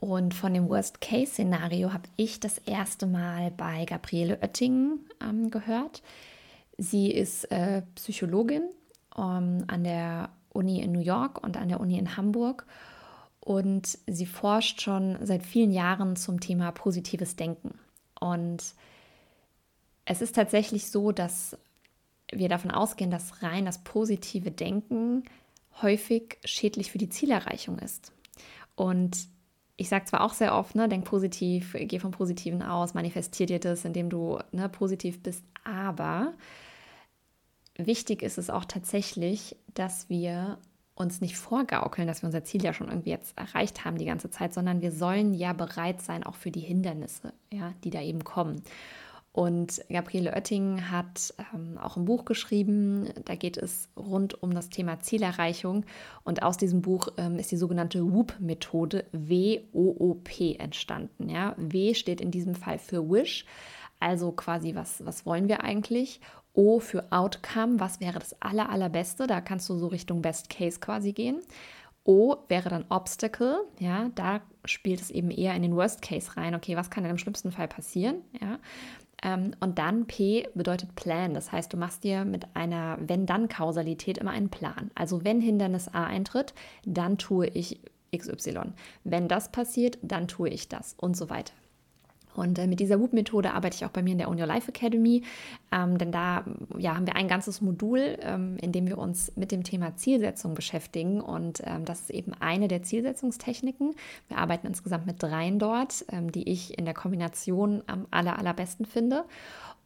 Und 0.01 0.34
von 0.34 0.51
dem 0.55 0.67
Worst-Case-Szenario 0.67 1.93
habe 1.93 2.10
ich 2.17 2.39
das 2.39 2.58
erste 2.58 3.05
Mal 3.05 3.51
bei 3.51 3.86
Gabriele 3.86 4.39
Oettingen 4.41 5.08
ähm, 5.22 5.51
gehört. 5.51 6.01
Sie 6.79 7.12
ist 7.12 7.46
äh, 7.51 7.84
Psychologin 7.93 8.63
ähm, 9.15 9.63
an 9.67 9.84
der 9.84 10.29
Uni 10.50 10.81
in 10.81 10.91
New 10.91 11.01
York 11.01 11.43
und 11.43 11.55
an 11.55 11.70
der 11.70 11.79
Uni 11.79 12.00
in 12.00 12.17
Hamburg. 12.17 12.65
Und 13.41 14.00
sie 14.08 14.25
forscht 14.25 14.81
schon 14.81 15.20
seit 15.22 15.43
vielen 15.43 15.72
Jahren 15.72 16.15
zum 16.15 16.39
Thema 16.39 16.72
positives 16.72 17.36
Denken. 17.36 17.77
Und 18.20 18.74
es 20.05 20.24
ist 20.24 20.34
tatsächlich 20.34 20.89
so, 20.89 21.12
dass 21.12 21.55
wir 22.31 22.50
davon 22.50 22.72
ausgehen, 22.72 23.12
dass 23.12 23.43
rein 23.43 23.65
das 23.65 23.84
positive 23.84 24.50
Denken 24.50 25.25
häufig 25.84 26.39
schädlich 26.43 26.91
für 26.91 26.98
die 26.98 27.10
Zielerreichung 27.10 27.77
ist. 27.77 28.12
Und 28.75 29.29
ich 29.82 29.90
sage 29.90 30.06
zwar 30.06 30.22
auch 30.22 30.34
sehr 30.34 30.56
oft, 30.56 30.76
ne, 30.76 30.88
denk 30.88 31.06
positiv, 31.06 31.76
geh 31.76 31.98
vom 31.98 32.12
Positiven 32.12 32.62
aus, 32.62 32.94
manifestier 32.94 33.48
dir 33.48 33.60
das, 33.60 33.84
indem 33.84 34.12
du 34.12 34.38
ne, 34.52 34.70
positiv 34.70 35.24
bist, 35.24 35.44
aber 35.64 36.34
wichtig 37.76 38.22
ist 38.22 38.38
es 38.38 38.52
auch 38.52 38.66
tatsächlich, 38.66 39.56
dass 39.74 40.08
wir 40.08 40.60
uns 40.94 41.20
nicht 41.20 41.36
vorgaukeln, 41.36 42.08
dass 42.08 42.22
wir 42.22 42.28
unser 42.28 42.44
Ziel 42.44 42.64
ja 42.64 42.74
schon 42.74 42.90
irgendwie 42.90 43.10
jetzt 43.10 43.36
erreicht 43.36 43.84
haben 43.84 43.98
die 43.98 44.06
ganze 44.06 44.30
Zeit, 44.30 44.54
sondern 44.54 44.82
wir 44.82 44.92
sollen 44.92 45.34
ja 45.34 45.52
bereit 45.52 46.00
sein 46.00 46.24
auch 46.24 46.36
für 46.36 46.52
die 46.52 46.60
Hindernisse, 46.60 47.34
ja, 47.52 47.74
die 47.84 47.90
da 47.90 48.02
eben 48.02 48.24
kommen. 48.24 48.62
Und 49.34 49.82
Gabriele 49.90 50.32
Oetting 50.34 50.92
hat 50.92 51.34
ähm, 51.54 51.78
auch 51.78 51.96
ein 51.96 52.04
Buch 52.04 52.26
geschrieben, 52.26 53.08
da 53.24 53.36
geht 53.36 53.56
es 53.56 53.88
rund 53.96 54.42
um 54.44 54.54
das 54.54 54.70
Thema 54.70 55.00
Zielerreichung. 55.00 55.86
Und 56.24 56.44
aus 56.44 56.58
diesem 56.58 56.82
Buch 56.82 57.08
ähm, 57.18 57.38
ist 57.38 57.52
die 57.52 57.58
sogenannte 57.58 58.04
WOOP-Methode, 58.12 59.06
W-O-O-P, 59.14 60.56
entstanden. 60.56 61.30
Ja? 61.30 61.56
W 61.58 61.94
steht 61.94 62.20
in 62.20 62.32
diesem 62.32 62.56
Fall 62.56 62.78
für 62.78 63.10
Wish, 63.10 63.46
also 64.02 64.34
quasi, 64.34 64.76
was, 64.76 65.06
was 65.06 65.26
wollen 65.26 65.48
wir 65.48 65.64
eigentlich? 65.64 66.20
O 66.54 66.80
für 66.80 67.10
Outcome, 67.12 67.80
was 67.80 68.02
wäre 68.02 68.20
das 68.20 68.36
aller, 68.42 68.70
allerbeste? 68.70 69.28
Da 69.28 69.40
kannst 69.40 69.70
du 69.70 69.78
so 69.78 69.88
Richtung 69.88 70.22
Best 70.22 70.50
Case 70.50 70.80
quasi 70.82 71.14
gehen. 71.14 71.40
O 72.04 72.36
wäre 72.48 72.70
dann 72.70 72.86
Obstacle, 72.90 73.60
ja, 73.80 74.10
da 74.16 74.42
spielt 74.66 75.02
es 75.02 75.12
eben 75.12 75.30
eher 75.30 75.54
in 75.54 75.62
den 75.62 75.76
Worst 75.76 76.02
Case 76.02 76.36
rein. 76.36 76.56
Okay, 76.56 76.76
was 76.76 76.90
kann 76.90 77.04
denn 77.04 77.12
im 77.12 77.20
schlimmsten 77.20 77.52
Fall 77.52 77.68
passieren? 77.68 78.22
Ja, 78.42 78.60
und 79.24 79.78
dann 79.78 80.08
P 80.08 80.48
bedeutet 80.56 80.96
Plan. 80.96 81.36
Das 81.36 81.51
heißt, 81.51 81.72
du 81.72 81.78
machst 81.78 82.04
dir 82.04 82.25
mit 82.25 82.56
einer 82.56 82.98
Wenn-Dann-Kausalität 83.00 84.18
immer 84.18 84.32
einen 84.32 84.50
Plan. 84.50 84.90
Also 84.96 85.24
wenn 85.24 85.42
Hindernis 85.42 85.88
A 85.90 86.06
eintritt, 86.06 86.56
dann 86.86 87.20
tue 87.20 87.48
ich 87.48 87.82
XY. 88.16 88.74
Wenn 89.04 89.28
das 89.28 89.51
passiert, 89.51 90.00
dann 90.01 90.28
tue 90.28 90.50
ich 90.50 90.70
das 90.70 90.96
und 90.98 91.16
so 91.16 91.30
weiter. 91.30 91.54
Und 92.36 92.60
äh, 92.60 92.68
mit 92.68 92.80
dieser 92.80 93.00
Whoop-Methode 93.00 93.54
arbeite 93.54 93.76
ich 93.76 93.86
auch 93.86 93.92
bei 93.92 94.02
mir 94.02 94.14
in 94.14 94.18
der 94.18 94.30
On 94.30 94.40
Your 94.40 94.48
Life 94.48 94.70
Academy, 94.70 95.24
ähm, 95.72 95.98
denn 95.98 96.12
da 96.12 96.46
ja, 96.78 96.96
haben 96.96 97.06
wir 97.06 97.16
ein 97.16 97.28
ganzes 97.28 97.62
Modul, 97.62 98.18
ähm, 98.22 98.58
in 98.62 98.72
dem 98.72 98.88
wir 98.88 98.98
uns 98.98 99.32
mit 99.36 99.52
dem 99.52 99.64
Thema 99.64 99.96
Zielsetzung 99.96 100.54
beschäftigen. 100.54 101.22
Und 101.22 101.62
ähm, 101.66 101.86
das 101.86 102.02
ist 102.02 102.10
eben 102.12 102.34
eine 102.40 102.68
der 102.68 102.84
Zielsetzungstechniken. 102.84 103.96
Wir 104.28 104.38
arbeiten 104.38 104.68
insgesamt 104.68 105.06
mit 105.06 105.22
dreien 105.22 105.60
dort, 105.60 106.06
ähm, 106.12 106.32
die 106.32 106.50
ich 106.50 106.78
in 106.78 106.86
der 106.86 106.94
Kombination 106.94 107.84
am 107.88 108.08
aller, 108.12 108.38
allerbesten 108.38 108.86
finde. 108.86 109.26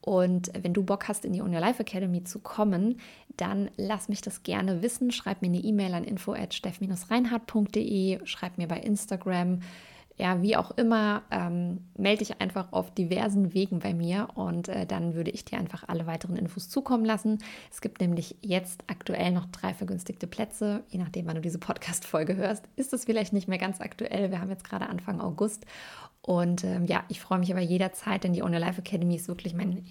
Und 0.05 0.51
wenn 0.61 0.73
du 0.73 0.83
Bock 0.83 1.07
hast, 1.07 1.25
in 1.25 1.33
die 1.33 1.41
On 1.41 1.51
Your 1.51 1.59
Life 1.59 1.81
Academy 1.81 2.23
zu 2.23 2.37
kommen, 2.37 2.99
dann 3.37 3.71
lass 3.75 4.07
mich 4.07 4.21
das 4.21 4.43
gerne 4.43 4.83
wissen. 4.83 5.09
Schreib 5.11 5.41
mir 5.41 5.47
eine 5.47 5.57
E-Mail 5.57 5.95
an 5.95 6.03
info@steff-reinhardt.de, 6.03 8.19
schreib 8.25 8.59
mir 8.59 8.67
bei 8.67 8.79
Instagram 8.79 9.61
ja, 10.17 10.41
wie 10.41 10.55
auch 10.55 10.71
immer, 10.71 11.23
ähm, 11.29 11.85
melde 11.97 12.19
dich 12.19 12.39
einfach 12.39 12.71
auf 12.71 12.93
diversen 12.93 13.53
Wegen 13.53 13.79
bei 13.79 13.93
mir 13.93 14.29
und 14.35 14.69
äh, 14.69 14.85
dann 14.85 15.13
würde 15.13 15.31
ich 15.31 15.43
dir 15.43 15.57
einfach 15.57 15.83
alle 15.87 16.07
weiteren 16.07 16.37
Infos 16.37 16.69
zukommen 16.69 17.03
lassen. 17.03 17.39
Es 17.69 17.81
gibt 17.81 17.99
nämlich 17.99 18.37
jetzt 18.41 18.83
aktuell 18.87 19.31
noch 19.31 19.45
drei 19.47 19.73
vergünstigte 19.73 20.27
Plätze. 20.27 20.83
Je 20.87 20.99
nachdem, 20.99 21.27
wann 21.27 21.35
du 21.35 21.41
diese 21.41 21.59
Podcast-Folge 21.59 22.35
hörst, 22.37 22.63
ist 22.77 22.93
es 22.93 23.05
vielleicht 23.05 23.33
nicht 23.33 23.49
mehr 23.49 23.57
ganz 23.57 23.81
aktuell. 23.81 24.31
Wir 24.31 24.39
haben 24.39 24.49
jetzt 24.49 24.63
gerade 24.63 24.87
Anfang 24.87 25.19
August 25.19 25.65
und 26.21 26.63
ähm, 26.63 26.85
ja, 26.85 27.03
ich 27.09 27.19
freue 27.19 27.39
mich 27.39 27.51
aber 27.51 27.61
jederzeit, 27.61 28.23
denn 28.23 28.33
die 28.33 28.41
On 28.41 28.51
Life 28.51 28.79
Academy 28.79 29.15
ist 29.15 29.27
wirklich 29.27 29.53
mein 29.53 29.85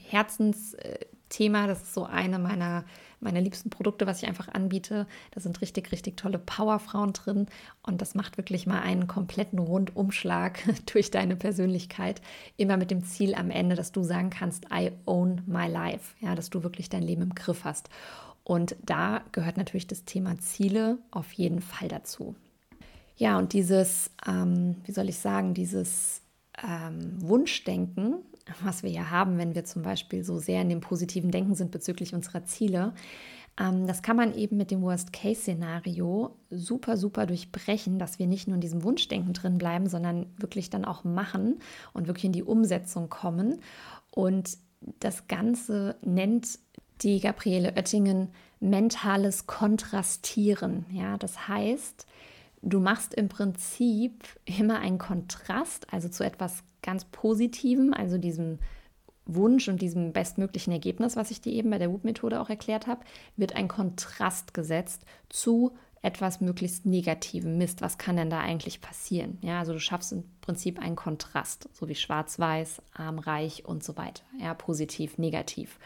Herzensthema. 1.34 1.66
Das 1.66 1.82
ist 1.82 1.94
so 1.94 2.04
eine 2.04 2.38
meiner 2.38 2.84
meine 3.20 3.40
liebsten 3.40 3.70
Produkte, 3.70 4.06
was 4.06 4.22
ich 4.22 4.28
einfach 4.28 4.48
anbiete. 4.48 5.06
Da 5.30 5.40
sind 5.40 5.62
richtig, 5.62 5.92
richtig 5.92 6.18
tolle 6.18 6.38
Powerfrauen 6.38 7.14
drin 7.14 7.46
und 7.82 8.02
das 8.02 8.14
macht 8.14 8.36
wirklich 8.36 8.66
mal 8.66 8.82
einen 8.82 9.06
kompletten 9.06 9.58
Rundumschlag 9.58 10.58
durch 10.92 11.10
deine 11.10 11.34
Persönlichkeit. 11.34 12.20
Immer 12.58 12.76
mit 12.76 12.90
dem 12.90 13.02
Ziel 13.02 13.34
am 13.34 13.50
Ende, 13.50 13.76
dass 13.76 13.92
du 13.92 14.02
sagen 14.02 14.28
kannst, 14.28 14.66
I 14.70 14.92
own 15.06 15.40
my 15.46 15.66
life. 15.66 16.14
Ja, 16.20 16.34
dass 16.34 16.50
du 16.50 16.62
wirklich 16.64 16.90
dein 16.90 17.02
Leben 17.02 17.22
im 17.22 17.34
Griff 17.34 17.64
hast. 17.64 17.88
Und 18.42 18.76
da 18.84 19.22
gehört 19.32 19.56
natürlich 19.56 19.86
das 19.86 20.04
Thema 20.04 20.38
Ziele 20.38 20.98
auf 21.10 21.32
jeden 21.32 21.62
Fall 21.62 21.88
dazu. 21.88 22.34
Ja, 23.16 23.38
und 23.38 23.54
dieses, 23.54 24.10
ähm, 24.26 24.76
wie 24.84 24.92
soll 24.92 25.08
ich 25.08 25.18
sagen, 25.18 25.54
dieses 25.54 26.20
ähm, 26.62 27.16
Wunschdenken 27.22 28.16
was 28.62 28.82
wir 28.82 28.90
ja 28.90 29.10
haben, 29.10 29.38
wenn 29.38 29.54
wir 29.54 29.64
zum 29.64 29.82
Beispiel 29.82 30.24
so 30.24 30.38
sehr 30.38 30.62
in 30.62 30.68
dem 30.68 30.80
positiven 30.80 31.30
Denken 31.30 31.54
sind 31.54 31.70
bezüglich 31.70 32.14
unserer 32.14 32.44
Ziele. 32.44 32.92
Ähm, 33.58 33.86
das 33.86 34.02
kann 34.02 34.16
man 34.16 34.34
eben 34.34 34.56
mit 34.56 34.70
dem 34.70 34.82
Worst-Case-Szenario 34.82 36.36
super, 36.50 36.96
super 36.96 37.26
durchbrechen, 37.26 37.98
dass 37.98 38.18
wir 38.18 38.26
nicht 38.26 38.48
nur 38.48 38.56
in 38.56 38.60
diesem 38.60 38.82
Wunschdenken 38.82 39.32
drin 39.32 39.58
bleiben, 39.58 39.88
sondern 39.88 40.26
wirklich 40.36 40.70
dann 40.70 40.84
auch 40.84 41.04
machen 41.04 41.60
und 41.92 42.06
wirklich 42.06 42.26
in 42.26 42.32
die 42.32 42.42
Umsetzung 42.42 43.08
kommen. 43.08 43.60
Und 44.10 44.58
das 45.00 45.28
Ganze 45.28 45.96
nennt 46.02 46.58
die 47.02 47.20
Gabriele 47.20 47.72
Oettingen 47.76 48.28
mentales 48.60 49.46
Kontrastieren. 49.46 50.86
Ja, 50.90 51.16
das 51.16 51.48
heißt, 51.48 52.06
du 52.62 52.80
machst 52.80 53.14
im 53.14 53.28
Prinzip 53.28 54.24
immer 54.44 54.78
einen 54.78 54.98
Kontrast, 54.98 55.92
also 55.92 56.08
zu 56.08 56.24
etwas 56.24 56.62
ganz 56.84 57.04
Positivem, 57.06 57.92
also 57.92 58.18
diesem 58.18 58.58
Wunsch 59.26 59.68
und 59.68 59.80
diesem 59.80 60.12
bestmöglichen 60.12 60.72
Ergebnis, 60.72 61.16
was 61.16 61.30
ich 61.30 61.40
dir 61.40 61.52
eben 61.52 61.70
bei 61.70 61.78
der 61.78 61.90
Whoop-Methode 61.90 62.40
auch 62.40 62.50
erklärt 62.50 62.86
habe, 62.86 63.04
wird 63.36 63.56
ein 63.56 63.68
Kontrast 63.68 64.54
gesetzt 64.54 65.04
zu 65.28 65.72
etwas 66.02 66.42
möglichst 66.42 66.84
Negativem. 66.84 67.56
Mist, 67.56 67.80
was 67.80 67.96
kann 67.96 68.16
denn 68.16 68.28
da 68.28 68.38
eigentlich 68.40 68.82
passieren? 68.82 69.38
Ja, 69.40 69.60
also 69.60 69.72
du 69.72 69.80
schaffst 69.80 70.12
im 70.12 70.24
Prinzip 70.42 70.78
einen 70.78 70.96
Kontrast, 70.96 71.70
so 71.72 71.88
wie 71.88 71.94
schwarz-weiß, 71.94 72.82
arm, 72.92 73.18
reich 73.18 73.64
und 73.64 73.82
so 73.82 73.96
weiter. 73.96 74.22
Ja, 74.38 74.52
positiv, 74.52 75.16
negativ. 75.16 75.78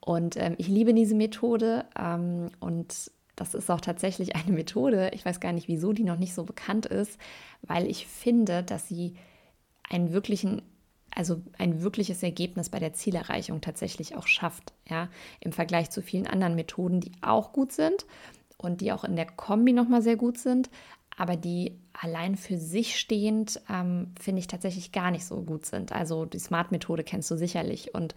Und 0.00 0.36
ähm, 0.36 0.54
ich 0.58 0.68
liebe 0.68 0.94
diese 0.94 1.16
Methode 1.16 1.86
ähm, 1.98 2.50
und 2.60 3.10
das 3.34 3.54
ist 3.54 3.68
auch 3.70 3.80
tatsächlich 3.80 4.36
eine 4.36 4.52
Methode. 4.52 5.10
Ich 5.12 5.24
weiß 5.24 5.40
gar 5.40 5.52
nicht, 5.52 5.66
wieso 5.66 5.92
die 5.92 6.04
noch 6.04 6.18
nicht 6.18 6.34
so 6.34 6.44
bekannt 6.44 6.86
ist, 6.86 7.18
weil 7.62 7.86
ich 7.86 8.06
finde, 8.06 8.62
dass 8.62 8.86
sie 8.86 9.16
einen 9.90 10.12
wirklichen, 10.12 10.62
also 11.14 11.42
ein 11.58 11.82
wirkliches 11.82 12.22
Ergebnis 12.22 12.68
bei 12.68 12.78
der 12.78 12.92
Zielerreichung 12.92 13.60
tatsächlich 13.60 14.16
auch 14.16 14.26
schafft, 14.26 14.72
ja, 14.88 15.08
im 15.40 15.52
Vergleich 15.52 15.90
zu 15.90 16.02
vielen 16.02 16.26
anderen 16.26 16.54
Methoden, 16.54 17.00
die 17.00 17.12
auch 17.20 17.52
gut 17.52 17.72
sind 17.72 18.06
und 18.56 18.80
die 18.80 18.92
auch 18.92 19.04
in 19.04 19.16
der 19.16 19.26
Kombi 19.26 19.72
nochmal 19.72 20.02
sehr 20.02 20.16
gut 20.16 20.38
sind, 20.38 20.70
aber 21.16 21.36
die 21.36 21.78
allein 21.92 22.36
für 22.36 22.58
sich 22.58 22.98
stehend, 22.98 23.60
ähm, 23.68 24.12
finde 24.20 24.40
ich 24.40 24.46
tatsächlich 24.46 24.92
gar 24.92 25.10
nicht 25.10 25.24
so 25.24 25.42
gut 25.42 25.66
sind. 25.66 25.92
Also 25.92 26.24
die 26.24 26.38
Smart-Methode 26.38 27.02
kennst 27.02 27.30
du 27.30 27.36
sicherlich 27.36 27.94
und 27.94 28.14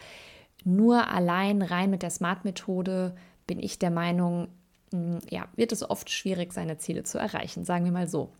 nur 0.64 1.08
allein 1.08 1.62
rein 1.62 1.90
mit 1.90 2.04
der 2.04 2.12
Smart-Methode 2.12 3.16
bin 3.48 3.60
ich 3.60 3.80
der 3.80 3.90
Meinung, 3.90 4.50
hm, 4.92 5.20
ja, 5.30 5.48
wird 5.56 5.72
es 5.72 5.90
oft 5.90 6.10
schwierig, 6.10 6.54
seine 6.54 6.78
Ziele 6.78 7.04
zu 7.04 7.18
erreichen, 7.18 7.66
sagen 7.66 7.86
wir 7.86 7.92
mal 7.92 8.08
so. 8.08 8.32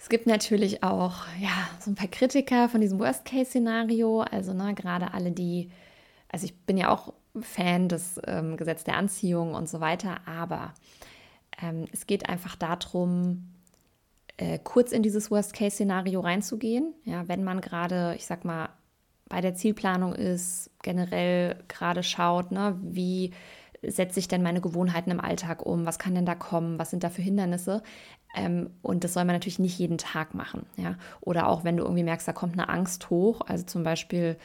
Es 0.00 0.08
gibt 0.08 0.26
natürlich 0.26 0.82
auch 0.82 1.26
ja, 1.38 1.68
so 1.78 1.90
ein 1.90 1.94
paar 1.94 2.08
Kritiker 2.08 2.70
von 2.70 2.80
diesem 2.80 2.98
Worst-Case-Szenario. 2.98 4.22
Also 4.22 4.54
ne, 4.54 4.74
gerade 4.74 5.12
alle, 5.12 5.30
die, 5.30 5.70
also 6.32 6.46
ich 6.46 6.58
bin 6.60 6.78
ja 6.78 6.88
auch 6.88 7.12
Fan 7.38 7.90
des 7.90 8.18
ähm, 8.26 8.56
Gesetz 8.56 8.82
der 8.82 8.96
Anziehung 8.96 9.54
und 9.54 9.68
so 9.68 9.80
weiter, 9.80 10.16
aber 10.24 10.72
ähm, 11.62 11.84
es 11.92 12.06
geht 12.06 12.30
einfach 12.30 12.56
darum, 12.56 13.50
äh, 14.38 14.58
kurz 14.58 14.92
in 14.92 15.02
dieses 15.02 15.30
Worst-Case-Szenario 15.30 16.20
reinzugehen. 16.20 16.94
Ja, 17.04 17.28
wenn 17.28 17.44
man 17.44 17.60
gerade, 17.60 18.14
ich 18.16 18.24
sag 18.24 18.46
mal, 18.46 18.70
bei 19.28 19.42
der 19.42 19.54
Zielplanung 19.54 20.14
ist, 20.14 20.70
generell 20.82 21.62
gerade 21.68 22.02
schaut, 22.02 22.52
ne, 22.52 22.74
wie 22.82 23.32
setze 23.82 24.20
ich 24.20 24.28
denn 24.28 24.42
meine 24.42 24.60
Gewohnheiten 24.60 25.10
im 25.10 25.20
Alltag 25.20 25.64
um? 25.64 25.86
Was 25.86 25.98
kann 25.98 26.14
denn 26.14 26.26
da 26.26 26.34
kommen? 26.34 26.78
Was 26.78 26.90
sind 26.90 27.04
da 27.04 27.10
für 27.10 27.22
Hindernisse? 27.22 27.82
Ähm, 28.34 28.70
und 28.82 29.04
das 29.04 29.14
soll 29.14 29.24
man 29.24 29.34
natürlich 29.34 29.58
nicht 29.58 29.78
jeden 29.78 29.98
Tag 29.98 30.34
machen. 30.34 30.66
Ja? 30.76 30.96
Oder 31.20 31.48
auch 31.48 31.64
wenn 31.64 31.76
du 31.76 31.84
irgendwie 31.84 32.04
merkst, 32.04 32.28
da 32.28 32.32
kommt 32.32 32.54
eine 32.54 32.68
Angst 32.68 33.10
hoch, 33.10 33.40
also 33.46 33.64
zum 33.64 33.82
Beispiel 33.82 34.36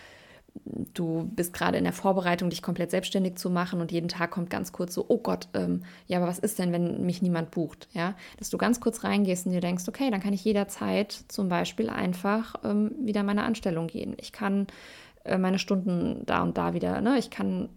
du 0.94 1.30
bist 1.36 1.54
gerade 1.54 1.78
in 1.78 1.84
der 1.84 1.94
Vorbereitung, 1.94 2.50
dich 2.50 2.62
komplett 2.62 2.92
selbstständig 2.92 3.36
zu 3.36 3.50
machen 3.50 3.82
und 3.82 3.92
jeden 3.92 4.08
Tag 4.08 4.32
kommt 4.32 4.50
ganz 4.50 4.72
kurz 4.72 4.94
so, 4.94 5.06
oh 5.08 5.18
Gott, 5.18 5.50
ähm, 5.54 5.84
ja, 6.08 6.18
aber 6.18 6.28
was 6.28 6.40
ist 6.40 6.60
denn, 6.60 6.72
wenn 6.72 7.06
mich 7.06 7.22
niemand 7.22 7.52
bucht? 7.52 7.88
Ja, 7.94 8.16
dass 8.38 8.50
du 8.50 8.58
ganz 8.58 8.80
kurz 8.80 9.04
reingehst 9.04 9.46
und 9.46 9.52
dir 9.52 9.62
denkst, 9.62 9.84
okay, 9.88 10.10
dann 10.10 10.22
kann 10.22 10.34
ich 10.34 10.44
jederzeit 10.44 11.12
zum 11.28 11.50
Beispiel 11.50 11.90
einfach 11.90 12.56
ähm, 12.64 12.92
wieder 13.00 13.24
meine 13.24 13.44
Anstellung 13.44 13.88
gehen. 13.88 14.16
Ich 14.20 14.32
kann 14.32 14.68
äh, 15.26 15.38
meine 15.38 15.60
Stunden 15.60 16.26
da 16.26 16.42
und 16.42 16.58
da 16.58 16.74
wieder, 16.74 17.02
ne, 17.02 17.18
ich 17.18 17.30
kann 17.30 17.70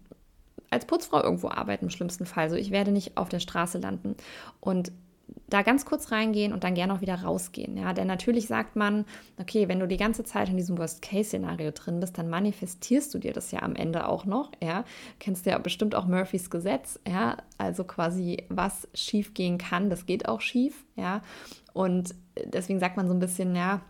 als 0.69 0.85
Putzfrau 0.85 1.21
irgendwo 1.21 1.49
arbeiten 1.49 1.85
im 1.85 1.89
schlimmsten 1.89 2.25
Fall. 2.25 2.49
So, 2.49 2.55
ich 2.55 2.71
werde 2.71 2.91
nicht 2.91 3.17
auf 3.17 3.29
der 3.29 3.39
Straße 3.39 3.79
landen. 3.79 4.15
Und 4.59 4.91
da 5.47 5.61
ganz 5.61 5.85
kurz 5.85 6.11
reingehen 6.11 6.53
und 6.53 6.63
dann 6.63 6.75
gerne 6.75 6.93
auch 6.93 7.01
wieder 7.01 7.21
rausgehen. 7.21 7.77
Ja, 7.77 7.93
denn 7.93 8.07
natürlich 8.07 8.47
sagt 8.47 8.75
man, 8.75 9.05
okay, 9.39 9.67
wenn 9.67 9.79
du 9.79 9.87
die 9.87 9.97
ganze 9.97 10.23
Zeit 10.23 10.49
in 10.49 10.57
diesem 10.57 10.77
Worst-Case-Szenario 10.77 11.71
drin 11.71 11.99
bist, 11.99 12.17
dann 12.17 12.29
manifestierst 12.29 13.13
du 13.13 13.19
dir 13.19 13.33
das 13.33 13.51
ja 13.51 13.61
am 13.61 13.75
Ende 13.75 14.07
auch 14.07 14.25
noch. 14.25 14.51
Ja, 14.61 14.85
kennst 15.19 15.45
du 15.45 15.51
ja 15.51 15.57
bestimmt 15.57 15.95
auch 15.95 16.07
Murphys 16.07 16.49
Gesetz. 16.49 16.99
Ja, 17.07 17.37
also 17.57 17.83
quasi 17.83 18.43
was 18.49 18.87
schief 18.93 19.33
gehen 19.33 19.57
kann, 19.57 19.89
das 19.89 20.05
geht 20.05 20.27
auch 20.27 20.41
schief. 20.41 20.85
Ja, 20.95 21.21
und 21.73 22.15
deswegen 22.45 22.79
sagt 22.79 22.97
man 22.97 23.07
so 23.07 23.13
ein 23.13 23.19
bisschen, 23.19 23.55
ja, 23.55 23.81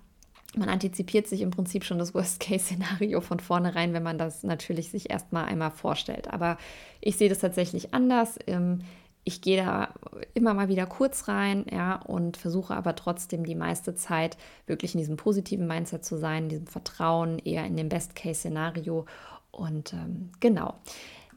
man 0.59 0.69
antizipiert 0.69 1.27
sich 1.27 1.41
im 1.41 1.51
Prinzip 1.51 1.83
schon 1.83 1.97
das 1.97 2.13
Worst-Case-Szenario 2.13 3.21
von 3.21 3.39
vornherein, 3.39 3.93
wenn 3.93 4.03
man 4.03 4.17
das 4.17 4.43
natürlich 4.43 4.91
sich 4.91 5.09
erstmal 5.09 5.45
einmal 5.45 5.71
vorstellt. 5.71 6.31
Aber 6.31 6.57
ich 7.01 7.17
sehe 7.17 7.29
das 7.29 7.39
tatsächlich 7.39 7.93
anders. 7.93 8.37
Ähm, 8.45 8.81
ich 9.23 9.41
gehe 9.41 9.63
da 9.63 9.93
immer 10.33 10.53
mal 10.53 10.69
wieder 10.69 10.85
kurz 10.85 11.27
rein, 11.27 11.65
ja, 11.71 11.95
und 11.95 12.37
versuche 12.37 12.75
aber 12.75 12.95
trotzdem 12.95 13.45
die 13.45 13.55
meiste 13.55 13.93
Zeit 13.93 14.37
wirklich 14.65 14.95
in 14.95 14.99
diesem 14.99 15.17
positiven 15.17 15.67
Mindset 15.67 16.05
zu 16.05 16.17
sein, 16.17 16.43
in 16.43 16.49
diesem 16.49 16.67
Vertrauen, 16.67 17.39
eher 17.39 17.65
in 17.65 17.77
dem 17.77 17.89
Best-Case-Szenario. 17.89 19.05
Und 19.51 19.93
ähm, 19.93 20.31
genau, 20.39 20.75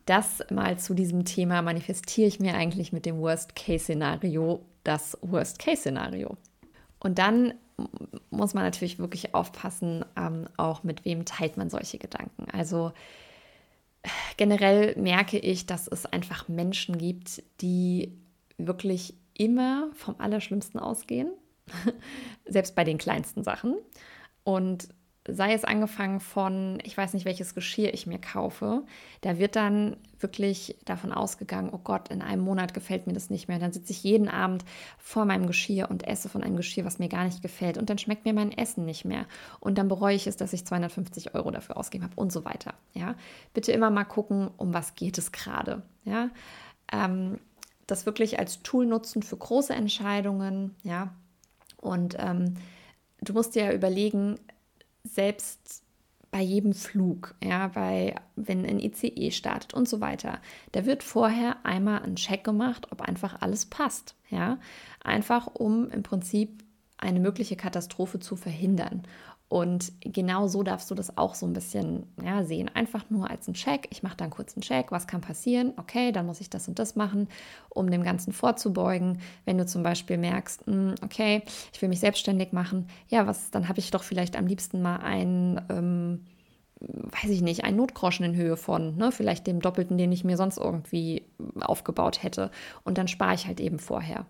das 0.07 0.45
mal 0.51 0.79
zu 0.79 0.95
diesem 0.95 1.25
Thema 1.25 1.63
manifestiere 1.63 2.29
ich 2.29 2.41
mir 2.41 2.55
eigentlich 2.55 2.93
mit 2.93 3.05
dem 3.05 3.19
Worst-Case-Szenario, 3.19 4.65
das 4.85 5.19
Worst-Case-Szenario. 5.21 6.37
Und 6.99 7.19
dann 7.19 7.55
muss 8.31 8.55
man 8.55 8.65
natürlich 8.65 8.99
wirklich 8.99 9.35
aufpassen, 9.35 10.05
ähm, 10.17 10.49
auch 10.57 10.83
mit 10.83 11.05
wem 11.05 11.25
teilt 11.25 11.57
man 11.57 11.71
solche 11.71 11.99
Gedanken. 11.99 12.47
Also 12.53 12.93
generell 14.37 14.97
merke 14.97 15.39
ich, 15.39 15.67
dass 15.67 15.89
es 15.89 16.07
einfach 16.07 16.49
Menschen 16.49 16.99
gibt, 16.99 17.43
die 17.61 18.13
wirklich 18.59 19.15
immer 19.35 19.91
vom 19.95 20.17
Allerschlimmsten 20.19 20.81
ausgehen, 20.81 21.33
selbst 22.47 22.75
bei 22.75 22.85
den 22.85 22.99
kleinsten 22.99 23.45
Sachen. 23.45 23.77
Und 24.45 24.89
sei 25.29 25.53
es 25.53 25.65
angefangen 25.65 26.19
von, 26.19 26.79
ich 26.83 26.97
weiß 26.97 27.15
nicht, 27.15 27.25
welches 27.25 27.55
Geschirr 27.55 27.95
ich 27.95 28.07
mir 28.07 28.19
kaufe, 28.19 28.83
da 29.21 29.39
wird 29.39 29.55
dann 29.55 29.97
wirklich 30.19 30.77
davon 30.85 31.13
ausgegangen, 31.13 31.71
oh 31.73 31.79
Gott, 31.79 32.09
in 32.09 32.23
einem 32.23 32.43
Monat 32.43 32.75
gefällt 32.75 33.07
mir 33.07 33.13
das 33.13 33.31
nicht 33.31 33.47
mehr. 33.47 33.59
Dann 33.59 33.73
sitze 33.73 33.93
ich 33.93 34.03
jeden 34.03 34.29
Abend 34.29 34.65
vor 34.99 35.25
meinem 35.25 35.47
Geschirr 35.47 35.91
und 35.91 36.07
esse 36.07 36.29
von 36.29 36.43
einem 36.43 36.57
Geschirr, 36.57 36.85
was 36.85 36.99
mir 36.99 37.09
gar 37.09 37.25
nicht 37.25 37.43
gefällt. 37.43 37.79
Und 37.79 37.89
dann 37.89 37.99
schmeckt 37.99 38.25
mir 38.25 38.33
mein 38.33 38.57
Essen 38.57 38.85
nicht 38.85 39.05
mehr. 39.05 39.27
Und 39.61 39.79
dann 39.79 39.89
bereue 39.89 40.17
ich 40.17 40.27
es, 40.27 40.37
dass 40.37 40.53
ich 40.53 40.65
250 40.65 41.35
Euro 41.35 41.51
dafür 41.51 41.77
ausgegeben 41.77 42.05
habe 42.11 42.21
und 42.21 42.33
so 42.33 42.45
weiter. 42.45 42.75
Ja, 42.93 43.15
bitte 43.55 43.73
immer 43.73 43.91
mal 43.91 44.05
gucken, 44.05 44.51
um 44.57 44.75
was 44.75 44.97
geht 44.97 45.19
es 45.19 45.31
gerade. 45.31 45.83
Ja, 46.05 46.31
ähm, 46.93 47.39
das 47.87 48.07
wirklich 48.07 48.39
als 48.39 48.63
Tool 48.63 48.87
nutzen 48.87 49.23
für 49.23 49.37
große 49.37 49.73
Entscheidungen. 49.73 50.75
Ja, 50.83 51.15
und 51.77 52.17
ähm, 52.19 52.55
du 53.21 53.33
musst 53.33 53.55
dir 53.55 53.65
ja 53.65 53.73
überlegen, 53.73 54.39
selbst 55.05 55.83
bei 56.31 56.41
jedem 56.41 56.73
Flug, 56.73 57.35
ja, 57.45 57.69
bei, 57.69 58.15
wenn 58.37 58.65
ein 58.65 58.81
ICE 58.81 59.31
startet 59.31 59.75
und 59.75 59.87
so 59.87 60.01
weiter, 60.01 60.41
da 60.73 60.87
wird 60.87 61.03
vorher 61.03 61.65
einmal 61.65 62.03
ein 62.03 62.17
Check 62.17 62.43
gemacht, 62.43 62.91
ob 62.91 63.03
einfach 63.03 63.43
alles 63.43 63.67
passt, 63.67 64.17
ja, 64.31 64.59
einfach 65.05 65.47
um 65.47 65.91
im 65.91 66.03
Prinzip 66.03 66.65
eine 66.97 67.21
mögliche 67.21 67.57
Katastrophe 67.57 68.19
zu 68.19 68.37
verhindern. 68.37 69.03
Und 69.53 69.93
genau 70.01 70.47
so 70.47 70.63
darfst 70.63 70.91
du 70.91 70.95
das 70.95 71.19
auch 71.19 71.35
so 71.35 71.45
ein 71.45 71.53
bisschen 71.53 72.07
ja, 72.25 72.43
sehen. 72.43 72.71
Einfach 72.73 73.05
nur 73.11 73.29
als 73.29 73.47
ein 73.49 73.53
Check. 73.53 73.87
Ich 73.91 74.03
mache 74.03 74.17
dann 74.17 74.31
kurz 74.31 74.57
einen 74.57 74.63
Check. 74.63 74.91
Was 74.93 75.07
kann 75.07 75.21
passieren? 75.21 75.75
Okay, 75.77 76.11
dann 76.11 76.25
muss 76.25 76.41
ich 76.41 76.49
das 76.49 76.69
und 76.69 76.79
das 76.79 76.97
machen, 76.97 77.29
um 77.69 77.91
dem 77.91 78.03
Ganzen 78.03 78.33
vorzubeugen. 78.33 79.21
Wenn 79.45 79.59
du 79.59 79.67
zum 79.67 79.83
Beispiel 79.83 80.17
merkst, 80.17 80.65
hm, 80.65 80.95
okay, 81.05 81.43
ich 81.71 81.83
will 81.83 81.91
mich 81.91 82.01
selbstständig 82.01 82.55
machen, 82.55 82.87
ja, 83.09 83.27
was, 83.27 83.51
dann 83.51 83.69
habe 83.69 83.79
ich 83.79 83.91
doch 83.91 84.05
vielleicht 84.05 84.39
am 84.39 84.47
liebsten 84.47 84.81
mal 84.81 84.97
einen. 84.97 85.61
Ähm, 85.69 86.21
weiß 86.81 87.31
ich 87.31 87.43
nicht, 87.43 87.63
einen 87.63 87.77
Notgroschen 87.77 88.25
in 88.25 88.35
Höhe 88.35 88.57
von, 88.57 88.97
ne, 88.97 89.13
vielleicht 89.13 89.47
dem 89.47 89.61
Doppelten, 89.61 89.99
den 89.99 90.11
ich 90.11 90.25
mir 90.25 90.37
sonst 90.37 90.57
irgendwie 90.57 91.23
aufgebaut 91.61 92.25
hätte. 92.25 92.51
Und 92.83 92.99
dann 92.99 93.07
spare 93.07 93.35
ich 93.35 93.47
halt 93.47 93.61
eben 93.61 93.79
vorher 93.79 94.27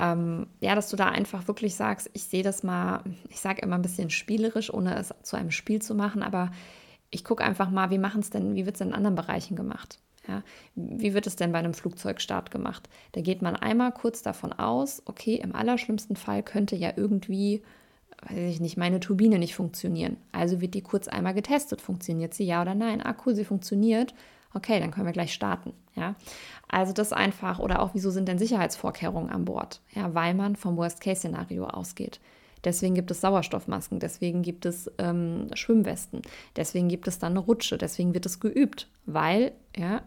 ähm, 0.00 0.46
ja, 0.60 0.74
dass 0.74 0.90
du 0.90 0.96
da 0.96 1.08
einfach 1.08 1.48
wirklich 1.48 1.74
sagst, 1.74 2.10
ich 2.12 2.24
sehe 2.24 2.42
das 2.42 2.62
mal, 2.62 3.02
ich 3.28 3.40
sage 3.40 3.62
immer 3.62 3.76
ein 3.76 3.82
bisschen 3.82 4.10
spielerisch, 4.10 4.72
ohne 4.72 4.96
es 4.96 5.14
zu 5.22 5.36
einem 5.36 5.50
Spiel 5.50 5.80
zu 5.80 5.94
machen, 5.94 6.22
aber 6.22 6.50
ich 7.10 7.24
gucke 7.24 7.44
einfach 7.44 7.70
mal, 7.70 7.90
wie 7.90 7.98
machen 7.98 8.20
es 8.20 8.30
denn, 8.30 8.54
wie 8.54 8.66
wird 8.66 8.76
es 8.76 8.80
in 8.80 8.92
anderen 8.92 9.14
Bereichen 9.14 9.56
gemacht? 9.56 10.00
Ja, 10.28 10.42
wie 10.74 11.14
wird 11.14 11.28
es 11.28 11.36
denn 11.36 11.52
bei 11.52 11.60
einem 11.60 11.74
Flugzeugstart 11.74 12.50
gemacht? 12.50 12.88
Da 13.12 13.20
geht 13.20 13.42
man 13.42 13.54
einmal 13.54 13.92
kurz 13.92 14.22
davon 14.22 14.52
aus, 14.52 15.02
okay, 15.06 15.36
im 15.36 15.54
allerschlimmsten 15.54 16.16
Fall 16.16 16.42
könnte 16.42 16.74
ja 16.74 16.92
irgendwie, 16.96 17.62
weiß 18.28 18.54
ich 18.54 18.60
nicht, 18.60 18.76
meine 18.76 18.98
Turbine 18.98 19.38
nicht 19.38 19.54
funktionieren. 19.54 20.16
Also 20.32 20.60
wird 20.60 20.74
die 20.74 20.82
kurz 20.82 21.06
einmal 21.06 21.34
getestet. 21.34 21.80
Funktioniert 21.80 22.34
sie 22.34 22.44
ja 22.44 22.62
oder 22.62 22.74
nein? 22.74 23.00
Ah, 23.00 23.14
cool, 23.24 23.36
sie 23.36 23.44
funktioniert. 23.44 24.14
Okay, 24.54 24.80
dann 24.80 24.90
können 24.90 25.06
wir 25.06 25.12
gleich 25.12 25.32
starten. 25.32 25.74
Ja, 25.94 26.14
also 26.68 26.92
das 26.92 27.12
einfach 27.12 27.58
oder 27.58 27.80
auch, 27.80 27.94
wieso 27.94 28.10
sind 28.10 28.28
denn 28.28 28.38
Sicherheitsvorkehrungen 28.38 29.30
an 29.30 29.44
Bord? 29.44 29.80
Ja, 29.94 30.14
weil 30.14 30.34
man 30.34 30.56
vom 30.56 30.76
Worst-Case-Szenario 30.76 31.66
ausgeht. 31.66 32.20
Deswegen 32.64 32.94
gibt 32.94 33.10
es 33.10 33.20
Sauerstoffmasken, 33.20 34.00
deswegen 34.00 34.42
gibt 34.42 34.66
es 34.66 34.90
ähm, 34.98 35.48
Schwimmwesten, 35.54 36.22
deswegen 36.56 36.88
gibt 36.88 37.06
es 37.06 37.18
dann 37.18 37.32
eine 37.32 37.38
Rutsche, 37.38 37.78
deswegen 37.78 38.12
wird 38.12 38.26
es 38.26 38.40
geübt, 38.40 38.88
weil, 39.04 39.52
ja, 39.76 40.02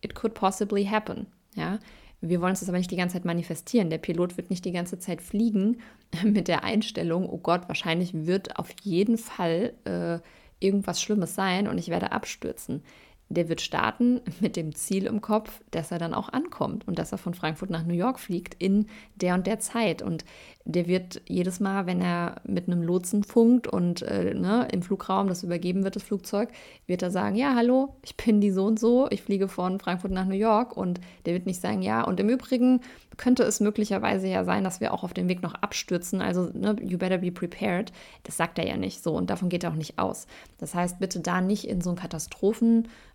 it 0.00 0.14
could 0.14 0.34
possibly 0.34 0.86
happen. 0.86 1.26
Ja, 1.54 1.80
wir 2.20 2.40
wollen 2.40 2.52
es 2.52 2.68
aber 2.68 2.78
nicht 2.78 2.90
die 2.90 2.96
ganze 2.96 3.14
Zeit 3.14 3.24
manifestieren. 3.24 3.90
Der 3.90 3.98
Pilot 3.98 4.36
wird 4.36 4.50
nicht 4.50 4.64
die 4.64 4.72
ganze 4.72 4.98
Zeit 4.98 5.20
fliegen 5.20 5.80
mit 6.24 6.48
der 6.48 6.64
Einstellung, 6.64 7.28
oh 7.28 7.38
Gott, 7.38 7.68
wahrscheinlich 7.68 8.26
wird 8.26 8.58
auf 8.58 8.70
jeden 8.82 9.18
Fall 9.18 9.74
äh, 9.84 10.20
irgendwas 10.64 11.00
Schlimmes 11.00 11.34
sein 11.34 11.68
und 11.68 11.78
ich 11.78 11.88
werde 11.88 12.12
abstürzen 12.12 12.82
der 13.28 13.48
wird 13.48 13.60
starten 13.60 14.20
mit 14.40 14.56
dem 14.56 14.74
Ziel 14.74 15.06
im 15.06 15.20
Kopf, 15.20 15.60
dass 15.70 15.90
er 15.90 15.98
dann 15.98 16.14
auch 16.14 16.28
ankommt 16.30 16.86
und 16.86 16.98
dass 16.98 17.12
er 17.12 17.18
von 17.18 17.34
Frankfurt 17.34 17.70
nach 17.70 17.84
New 17.84 17.94
York 17.94 18.18
fliegt 18.18 18.54
in 18.58 18.86
der 19.16 19.34
und 19.34 19.46
der 19.46 19.58
Zeit. 19.58 20.02
Und 20.02 20.24
der 20.64 20.86
wird 20.86 21.22
jedes 21.26 21.60
Mal, 21.60 21.86
wenn 21.86 22.00
er 22.00 22.40
mit 22.44 22.66
einem 22.66 22.82
Lotsen 22.82 23.24
funkt 23.24 23.66
und 23.66 24.02
äh, 24.02 24.34
ne, 24.34 24.68
im 24.70 24.82
Flugraum 24.82 25.28
das 25.28 25.42
übergeben 25.42 25.84
wird, 25.84 25.96
das 25.96 26.02
Flugzeug, 26.02 26.50
wird 26.86 27.02
er 27.02 27.10
sagen, 27.10 27.36
ja, 27.36 27.54
hallo, 27.54 27.96
ich 28.02 28.16
bin 28.16 28.40
die 28.40 28.50
so 28.50 28.66
und 28.66 28.78
so, 28.78 29.08
ich 29.10 29.22
fliege 29.22 29.48
von 29.48 29.80
Frankfurt 29.80 30.12
nach 30.12 30.26
New 30.26 30.34
York. 30.34 30.76
Und 30.76 31.00
der 31.26 31.34
wird 31.34 31.46
nicht 31.46 31.60
sagen, 31.60 31.82
ja, 31.82 32.04
und 32.04 32.20
im 32.20 32.28
Übrigen 32.28 32.80
könnte 33.16 33.42
es 33.42 33.60
möglicherweise 33.60 34.28
ja 34.28 34.44
sein, 34.44 34.62
dass 34.64 34.80
wir 34.80 34.94
auch 34.94 35.02
auf 35.02 35.12
dem 35.12 35.28
Weg 35.28 35.42
noch 35.42 35.54
abstürzen. 35.54 36.20
Also, 36.20 36.50
ne, 36.54 36.76
you 36.82 36.98
better 36.98 37.18
be 37.18 37.32
prepared. 37.32 37.92
Das 38.24 38.36
sagt 38.36 38.58
er 38.58 38.66
ja 38.66 38.76
nicht 38.76 39.02
so 39.02 39.14
und 39.14 39.30
davon 39.30 39.48
geht 39.48 39.64
er 39.64 39.70
auch 39.70 39.74
nicht 39.74 39.98
aus. 39.98 40.26
Das 40.58 40.74
heißt, 40.74 40.98
bitte 40.98 41.20
da 41.20 41.40
nicht 41.40 41.66
in 41.66 41.80
so 41.80 41.90
ein 41.90 41.96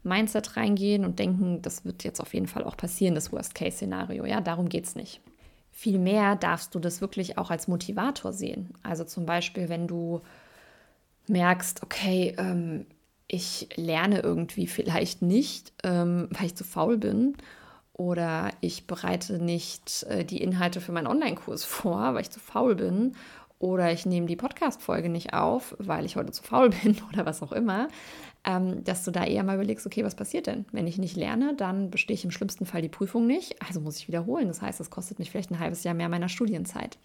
Katastrophen-Mindset 0.03 0.57
reingehen 0.57 1.05
und 1.05 1.19
denken, 1.19 1.61
das 1.61 1.85
wird 1.85 2.03
jetzt 2.03 2.19
auf 2.19 2.33
jeden 2.33 2.47
Fall 2.47 2.63
auch 2.63 2.77
passieren, 2.77 3.15
das 3.15 3.31
Worst-Case-Szenario. 3.31 4.25
Ja, 4.25 4.41
darum 4.41 4.69
geht 4.69 4.85
es 4.85 4.95
nicht. 4.95 5.21
Vielmehr 5.71 6.35
darfst 6.35 6.75
du 6.75 6.79
das 6.79 7.01
wirklich 7.01 7.37
auch 7.37 7.49
als 7.49 7.67
Motivator 7.67 8.31
sehen. 8.31 8.73
Also 8.83 9.03
zum 9.03 9.25
Beispiel, 9.25 9.69
wenn 9.69 9.87
du 9.87 10.21
merkst, 11.27 11.83
okay, 11.83 12.35
ähm, 12.37 12.85
ich 13.27 13.69
lerne 13.75 14.19
irgendwie 14.19 14.67
vielleicht 14.67 15.21
nicht, 15.21 15.73
ähm, 15.83 16.27
weil 16.31 16.47
ich 16.47 16.55
zu 16.55 16.63
faul 16.63 16.97
bin. 16.97 17.35
Oder 17.95 18.49
ich 18.59 18.87
bereite 18.87 19.37
nicht 19.37 20.03
äh, 20.09 20.25
die 20.25 20.41
Inhalte 20.41 20.81
für 20.81 20.91
meinen 20.91 21.07
Online-Kurs 21.07 21.63
vor, 21.65 22.13
weil 22.13 22.21
ich 22.21 22.31
zu 22.31 22.39
faul 22.39 22.75
bin. 22.75 23.15
Oder 23.59 23.93
ich 23.93 24.05
nehme 24.05 24.27
die 24.27 24.35
Podcast-Folge 24.35 25.07
nicht 25.07 25.33
auf, 25.33 25.75
weil 25.79 26.03
ich 26.03 26.17
heute 26.17 26.33
zu 26.33 26.43
faul 26.43 26.69
bin 26.83 26.97
oder 27.11 27.25
was 27.25 27.41
auch 27.41 27.53
immer 27.53 27.87
ähm, 28.45 28.83
dass 28.83 29.03
du 29.03 29.11
da 29.11 29.23
eher 29.23 29.43
mal 29.43 29.55
überlegst, 29.55 29.85
okay, 29.85 30.03
was 30.03 30.15
passiert 30.15 30.47
denn? 30.47 30.65
Wenn 30.71 30.87
ich 30.87 30.97
nicht 30.97 31.15
lerne, 31.15 31.55
dann 31.55 31.89
bestehe 31.89 32.15
ich 32.15 32.25
im 32.25 32.31
schlimmsten 32.31 32.65
Fall 32.65 32.81
die 32.81 32.89
Prüfung 32.89 33.25
nicht, 33.25 33.61
also 33.65 33.79
muss 33.79 33.97
ich 33.97 34.07
wiederholen. 34.07 34.47
Das 34.47 34.61
heißt, 34.61 34.79
es 34.81 34.89
kostet 34.89 35.19
mich 35.19 35.31
vielleicht 35.31 35.51
ein 35.51 35.59
halbes 35.59 35.83
Jahr 35.83 35.93
mehr 35.93 36.09
meiner 36.09 36.29
Studienzeit. 36.29 36.97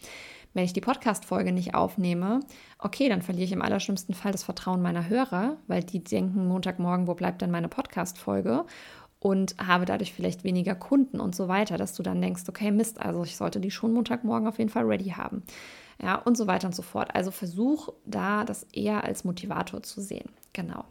Wenn 0.54 0.64
ich 0.64 0.72
die 0.72 0.80
Podcast-Folge 0.80 1.52
nicht 1.52 1.74
aufnehme, 1.74 2.40
okay, 2.78 3.08
dann 3.08 3.22
verliere 3.22 3.44
ich 3.44 3.52
im 3.52 3.62
allerschlimmsten 3.62 4.14
Fall 4.14 4.32
das 4.32 4.44
Vertrauen 4.44 4.82
meiner 4.82 5.08
Hörer, 5.08 5.58
weil 5.66 5.84
die 5.84 6.02
denken 6.02 6.48
Montagmorgen, 6.48 7.06
wo 7.06 7.14
bleibt 7.14 7.42
denn 7.42 7.50
meine 7.50 7.68
Podcast-Folge? 7.68 8.64
und 9.20 9.56
habe 9.58 9.84
dadurch 9.84 10.12
vielleicht 10.12 10.44
weniger 10.44 10.74
Kunden 10.74 11.18
und 11.18 11.34
so 11.34 11.48
weiter, 11.48 11.76
dass 11.76 11.94
du 11.94 12.02
dann 12.02 12.22
denkst, 12.22 12.44
okay, 12.48 12.70
Mist, 12.70 13.00
also 13.00 13.24
ich 13.24 13.36
sollte 13.36 13.58
die 13.60 13.70
schon 13.72 13.92
Montagmorgen 13.92 14.46
auf 14.46 14.58
jeden 14.58 14.70
Fall 14.70 14.84
ready 14.84 15.10
haben. 15.10 15.42
Ja, 16.00 16.14
und 16.14 16.36
so 16.36 16.46
weiter 16.46 16.68
und 16.68 16.74
so 16.74 16.82
fort. 16.82 17.14
Also 17.14 17.32
versuch 17.32 17.88
da 18.06 18.44
das 18.44 18.62
eher 18.72 19.02
als 19.02 19.24
Motivator 19.24 19.82
zu 19.82 20.00
sehen. 20.00 20.28
Genau. 20.52 20.84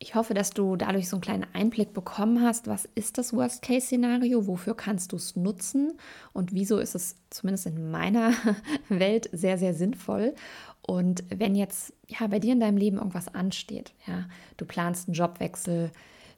Ich 0.00 0.14
hoffe, 0.14 0.32
dass 0.32 0.50
du 0.50 0.76
dadurch 0.76 1.08
so 1.08 1.16
einen 1.16 1.22
kleinen 1.22 1.46
Einblick 1.54 1.92
bekommen 1.92 2.40
hast, 2.40 2.68
was 2.68 2.88
ist 2.94 3.18
das 3.18 3.32
Worst-Case-Szenario, 3.32 4.46
wofür 4.46 4.76
kannst 4.76 5.10
du 5.10 5.16
es 5.16 5.34
nutzen 5.34 5.94
und 6.32 6.52
wieso 6.52 6.78
ist 6.78 6.94
es 6.94 7.16
zumindest 7.30 7.66
in 7.66 7.90
meiner 7.90 8.32
Welt 8.88 9.28
sehr, 9.32 9.58
sehr 9.58 9.74
sinnvoll. 9.74 10.34
Und 10.82 11.24
wenn 11.30 11.56
jetzt 11.56 11.92
ja 12.06 12.26
bei 12.28 12.38
dir 12.38 12.52
in 12.52 12.60
deinem 12.60 12.76
Leben 12.76 12.98
irgendwas 12.98 13.34
ansteht, 13.34 13.92
ja, 14.06 14.26
du 14.56 14.64
planst 14.64 15.08
einen 15.08 15.14
Jobwechsel, 15.14 15.90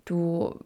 du 0.07 0.59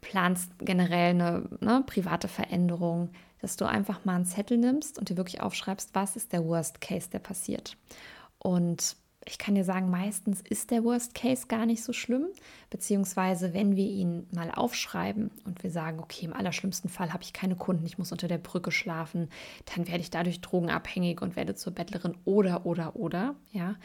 planst 0.00 0.50
generell 0.58 1.10
eine 1.10 1.48
ne, 1.60 1.84
private 1.86 2.26
Veränderung, 2.26 3.10
dass 3.40 3.56
du 3.56 3.64
einfach 3.64 4.04
mal 4.04 4.16
einen 4.16 4.26
Zettel 4.26 4.58
nimmst 4.58 4.98
und 4.98 5.08
dir 5.08 5.16
wirklich 5.16 5.40
aufschreibst, 5.40 5.90
was 5.94 6.16
ist 6.16 6.32
der 6.32 6.44
Worst 6.44 6.80
Case, 6.80 7.08
der 7.10 7.20
passiert. 7.20 7.76
Und 8.38 8.96
ich 9.26 9.38
kann 9.38 9.54
dir 9.54 9.64
sagen, 9.64 9.90
meistens 9.90 10.40
ist 10.40 10.70
der 10.70 10.82
Worst 10.82 11.14
Case 11.14 11.46
gar 11.46 11.66
nicht 11.66 11.84
so 11.84 11.92
schlimm, 11.92 12.26
beziehungsweise 12.70 13.52
wenn 13.52 13.76
wir 13.76 13.84
ihn 13.84 14.26
mal 14.32 14.50
aufschreiben 14.50 15.30
und 15.44 15.62
wir 15.62 15.70
sagen, 15.70 16.00
okay, 16.00 16.24
im 16.24 16.32
allerschlimmsten 16.32 16.88
Fall 16.88 17.12
habe 17.12 17.22
ich 17.22 17.32
keine 17.32 17.56
Kunden, 17.56 17.84
ich 17.84 17.98
muss 17.98 18.12
unter 18.12 18.28
der 18.28 18.38
Brücke 18.38 18.72
schlafen, 18.72 19.28
dann 19.74 19.86
werde 19.86 20.00
ich 20.00 20.10
dadurch 20.10 20.40
drogenabhängig 20.40 21.20
und 21.20 21.36
werde 21.36 21.54
zur 21.54 21.74
Bettlerin 21.74 22.16
oder, 22.24 22.64
oder, 22.64 22.96
oder, 22.96 23.34
ja, 23.52 23.76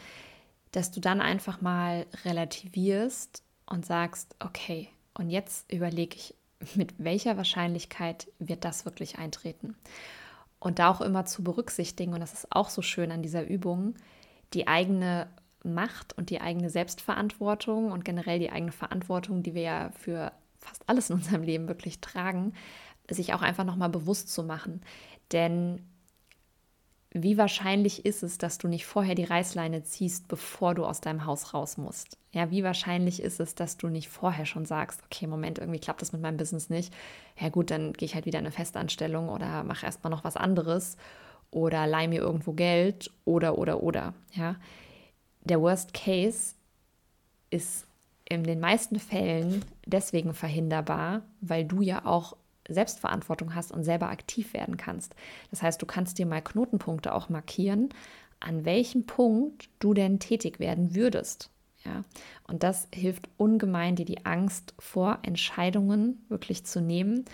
dass 0.72 0.90
du 0.90 1.00
dann 1.00 1.20
einfach 1.20 1.60
mal 1.60 2.06
relativierst 2.24 3.42
und 3.66 3.84
sagst, 3.84 4.36
okay, 4.40 4.88
und 5.14 5.30
jetzt 5.30 5.70
überlege 5.70 6.16
ich, 6.16 6.34
mit 6.74 6.94
welcher 6.98 7.36
Wahrscheinlichkeit 7.36 8.28
wird 8.38 8.64
das 8.64 8.84
wirklich 8.84 9.18
eintreten? 9.18 9.76
Und 10.58 10.78
da 10.78 10.90
auch 10.90 11.02
immer 11.02 11.26
zu 11.26 11.44
berücksichtigen, 11.44 12.14
und 12.14 12.20
das 12.20 12.32
ist 12.32 12.46
auch 12.50 12.70
so 12.70 12.80
schön 12.80 13.12
an 13.12 13.22
dieser 13.22 13.46
Übung, 13.46 13.94
die 14.54 14.68
eigene 14.68 15.28
Macht 15.64 16.16
und 16.16 16.30
die 16.30 16.40
eigene 16.40 16.70
Selbstverantwortung 16.70 17.90
und 17.90 18.04
generell 18.04 18.38
die 18.38 18.50
eigene 18.50 18.72
Verantwortung, 18.72 19.42
die 19.42 19.54
wir 19.54 19.62
ja 19.62 19.90
für 19.98 20.32
fast 20.60 20.88
alles 20.88 21.10
in 21.10 21.16
unserem 21.16 21.42
Leben 21.42 21.68
wirklich 21.68 22.00
tragen, 22.00 22.54
sich 23.10 23.34
auch 23.34 23.42
einfach 23.42 23.64
nochmal 23.64 23.88
bewusst 23.88 24.32
zu 24.32 24.42
machen. 24.42 24.82
Denn 25.32 25.82
wie 27.10 27.38
wahrscheinlich 27.38 28.04
ist 28.04 28.22
es, 28.22 28.36
dass 28.36 28.58
du 28.58 28.68
nicht 28.68 28.84
vorher 28.84 29.14
die 29.14 29.24
Reißleine 29.24 29.82
ziehst, 29.84 30.28
bevor 30.28 30.74
du 30.74 30.84
aus 30.84 31.00
deinem 31.00 31.24
Haus 31.24 31.54
raus 31.54 31.78
musst? 31.78 32.18
Ja, 32.32 32.50
wie 32.50 32.62
wahrscheinlich 32.62 33.22
ist 33.22 33.40
es, 33.40 33.54
dass 33.54 33.78
du 33.78 33.88
nicht 33.88 34.08
vorher 34.08 34.44
schon 34.44 34.66
sagst, 34.66 35.02
okay, 35.04 35.26
Moment, 35.26 35.58
irgendwie 35.58 35.80
klappt 35.80 36.02
das 36.02 36.12
mit 36.12 36.20
meinem 36.20 36.36
Business 36.36 36.68
nicht. 36.68 36.92
Ja 37.40 37.48
gut, 37.48 37.70
dann 37.70 37.94
gehe 37.94 38.06
ich 38.06 38.14
halt 38.14 38.26
wieder 38.26 38.38
in 38.38 38.44
eine 38.44 38.52
Festanstellung 38.52 39.30
oder 39.30 39.64
mache 39.64 39.86
erstmal 39.86 40.10
noch 40.10 40.24
was 40.24 40.36
anderes 40.36 40.96
oder 41.50 41.86
leih 41.86 42.08
mir 42.08 42.20
irgendwo 42.20 42.52
Geld 42.52 43.10
oder, 43.24 43.58
oder, 43.58 43.82
oder. 43.82 44.14
Ja, 44.32 44.56
der 45.44 45.60
Worst 45.60 45.94
Case 45.94 46.54
ist 47.50 47.86
in 48.28 48.44
den 48.44 48.60
meisten 48.60 48.98
Fällen 48.98 49.64
deswegen 49.86 50.34
verhinderbar, 50.34 51.22
weil 51.40 51.64
du 51.64 51.80
ja 51.80 52.04
auch 52.04 52.36
Selbstverantwortung 52.68 53.54
hast 53.54 53.70
und 53.70 53.84
selber 53.84 54.08
aktiv 54.08 54.52
werden 54.52 54.76
kannst. 54.76 55.14
Das 55.50 55.62
heißt, 55.62 55.80
du 55.80 55.86
kannst 55.86 56.18
dir 56.18 56.26
mal 56.26 56.42
Knotenpunkte 56.42 57.14
auch 57.14 57.28
markieren, 57.28 57.90
an 58.40 58.64
welchem 58.64 59.06
Punkt 59.06 59.68
du 59.78 59.94
denn 59.94 60.18
tätig 60.18 60.58
werden 60.58 60.94
würdest. 60.94 61.50
Ja, 61.84 62.02
und 62.48 62.64
das 62.64 62.88
hilft 62.92 63.28
ungemein, 63.36 63.94
dir 63.94 64.04
die 64.04 64.26
Angst 64.26 64.74
vor 64.78 65.20
Entscheidungen 65.22 66.24
wirklich 66.28 66.64
zu 66.64 66.80
nehmen. 66.80 67.24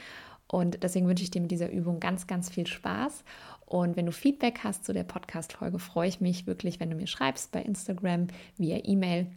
Und 0.46 0.82
deswegen 0.82 1.08
wünsche 1.08 1.24
ich 1.24 1.30
dir 1.30 1.40
mit 1.40 1.50
dieser 1.50 1.70
Übung 1.70 1.98
ganz, 1.98 2.26
ganz 2.26 2.50
viel 2.50 2.66
Spaß. 2.66 3.24
Und 3.72 3.96
wenn 3.96 4.04
du 4.04 4.12
Feedback 4.12 4.60
hast 4.64 4.84
zu 4.84 4.92
der 4.92 5.04
Podcast-Folge, 5.04 5.78
freue 5.78 6.06
ich 6.06 6.20
mich 6.20 6.46
wirklich, 6.46 6.78
wenn 6.78 6.90
du 6.90 6.96
mir 6.96 7.06
schreibst 7.06 7.52
bei 7.52 7.62
Instagram, 7.62 8.26
via 8.58 8.78
E-Mail. 8.84 9.28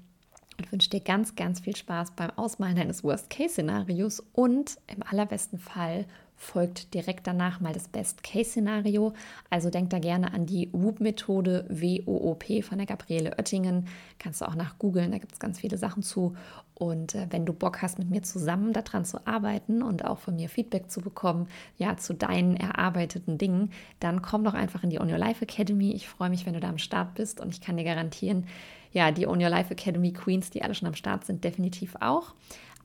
Und 0.58 0.74
wünsche 0.74 0.90
dir 0.90 1.00
ganz, 1.00 1.36
ganz 1.36 1.62
viel 1.62 1.76
Spaß 1.76 2.12
beim 2.18 2.32
Ausmalen 2.32 2.76
deines 2.76 3.02
Worst-Case-Szenarios 3.02 4.22
und 4.34 4.78
im 4.94 5.04
allerbesten 5.04 5.58
Fall 5.58 6.06
folgt 6.36 6.94
direkt 6.94 7.28
danach 7.28 7.60
mal 7.60 7.74
das 7.74 7.88
Best-Case-Szenario. 7.88 9.14
Also 9.50 9.70
denk 9.70 9.90
da 9.90 10.00
gerne 10.00 10.34
an 10.34 10.46
die 10.46 10.70
WOOP-Methode 10.74 11.66
W-O-O-P 11.70 12.62
von 12.62 12.78
der 12.78 12.88
Gabriele 12.88 13.32
Oettingen. 13.38 13.88
Kannst 14.20 14.42
du 14.42 14.46
auch 14.46 14.56
nach 14.56 14.78
googeln, 14.78 15.12
da 15.12 15.18
gibt 15.18 15.34
es 15.34 15.40
ganz 15.40 15.60
viele 15.60 15.78
Sachen 15.78 16.04
zu. 16.04 16.36
Und 16.74 17.16
äh, 17.16 17.28
wenn 17.30 17.46
du 17.46 17.54
Bock 17.54 17.82
hast, 17.82 18.00
mit 18.00 18.10
mir 18.10 18.22
zusammen 18.22 18.74
daran 18.74 19.06
zu 19.06 19.26
arbeiten 19.26 19.82
und 19.82 20.04
auch 20.04 20.20
von 20.20 20.36
mir 20.36 20.50
Feedback 20.50 20.92
zu 20.92 21.02
bekommen, 21.02 21.48
ja, 21.78 21.96
zu 21.96 22.14
deinen 22.14 22.58
erarbeiteten 22.58 23.38
Dingen, 23.38 23.72
dann 24.00 24.22
komm 24.22 24.44
doch 24.44 24.54
einfach 24.54 24.84
in 24.84 24.90
die 24.90 25.00
On 25.00 25.10
Your 25.10 25.18
Life 25.18 25.42
Academy. 25.42 25.94
Ich 25.94 26.08
freue 26.10 26.30
mich, 26.30 26.46
wenn 26.46 26.54
du 26.54 26.60
da 26.60 26.70
am 26.70 26.78
Start 26.78 27.16
bist 27.16 27.40
und 27.40 27.54
ich 27.54 27.62
kann 27.62 27.78
dir 27.78 27.86
garantieren, 27.86 28.46
ja, 28.92 29.12
die 29.12 29.28
On 29.28 29.42
Your 29.42 29.50
Life 29.50 29.72
Academy 29.72 30.12
Queens, 30.12 30.50
die 30.50 30.64
alle 30.64 30.76
schon 30.76 30.88
am 30.88 30.96
Start 30.96 31.26
sind, 31.26 31.44
definitiv 31.44 31.96
auch. 32.00 32.34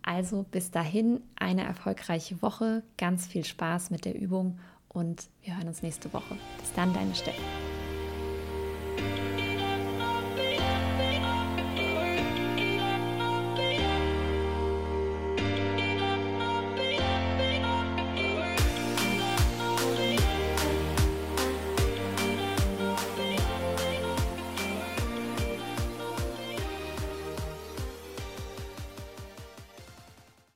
Also 0.02 0.44
bis 0.50 0.70
dahin 0.70 1.20
eine 1.36 1.64
erfolgreiche 1.64 2.40
Woche, 2.42 2.82
ganz 2.96 3.26
viel 3.26 3.44
Spaß 3.44 3.90
mit 3.90 4.04
der 4.04 4.18
Übung 4.18 4.58
und 4.88 5.28
wir 5.42 5.56
hören 5.56 5.68
uns 5.68 5.82
nächste 5.82 6.12
Woche. 6.12 6.36
Bis 6.58 6.72
dann, 6.74 6.92
deine 6.92 7.14
Steffi. 7.14 7.69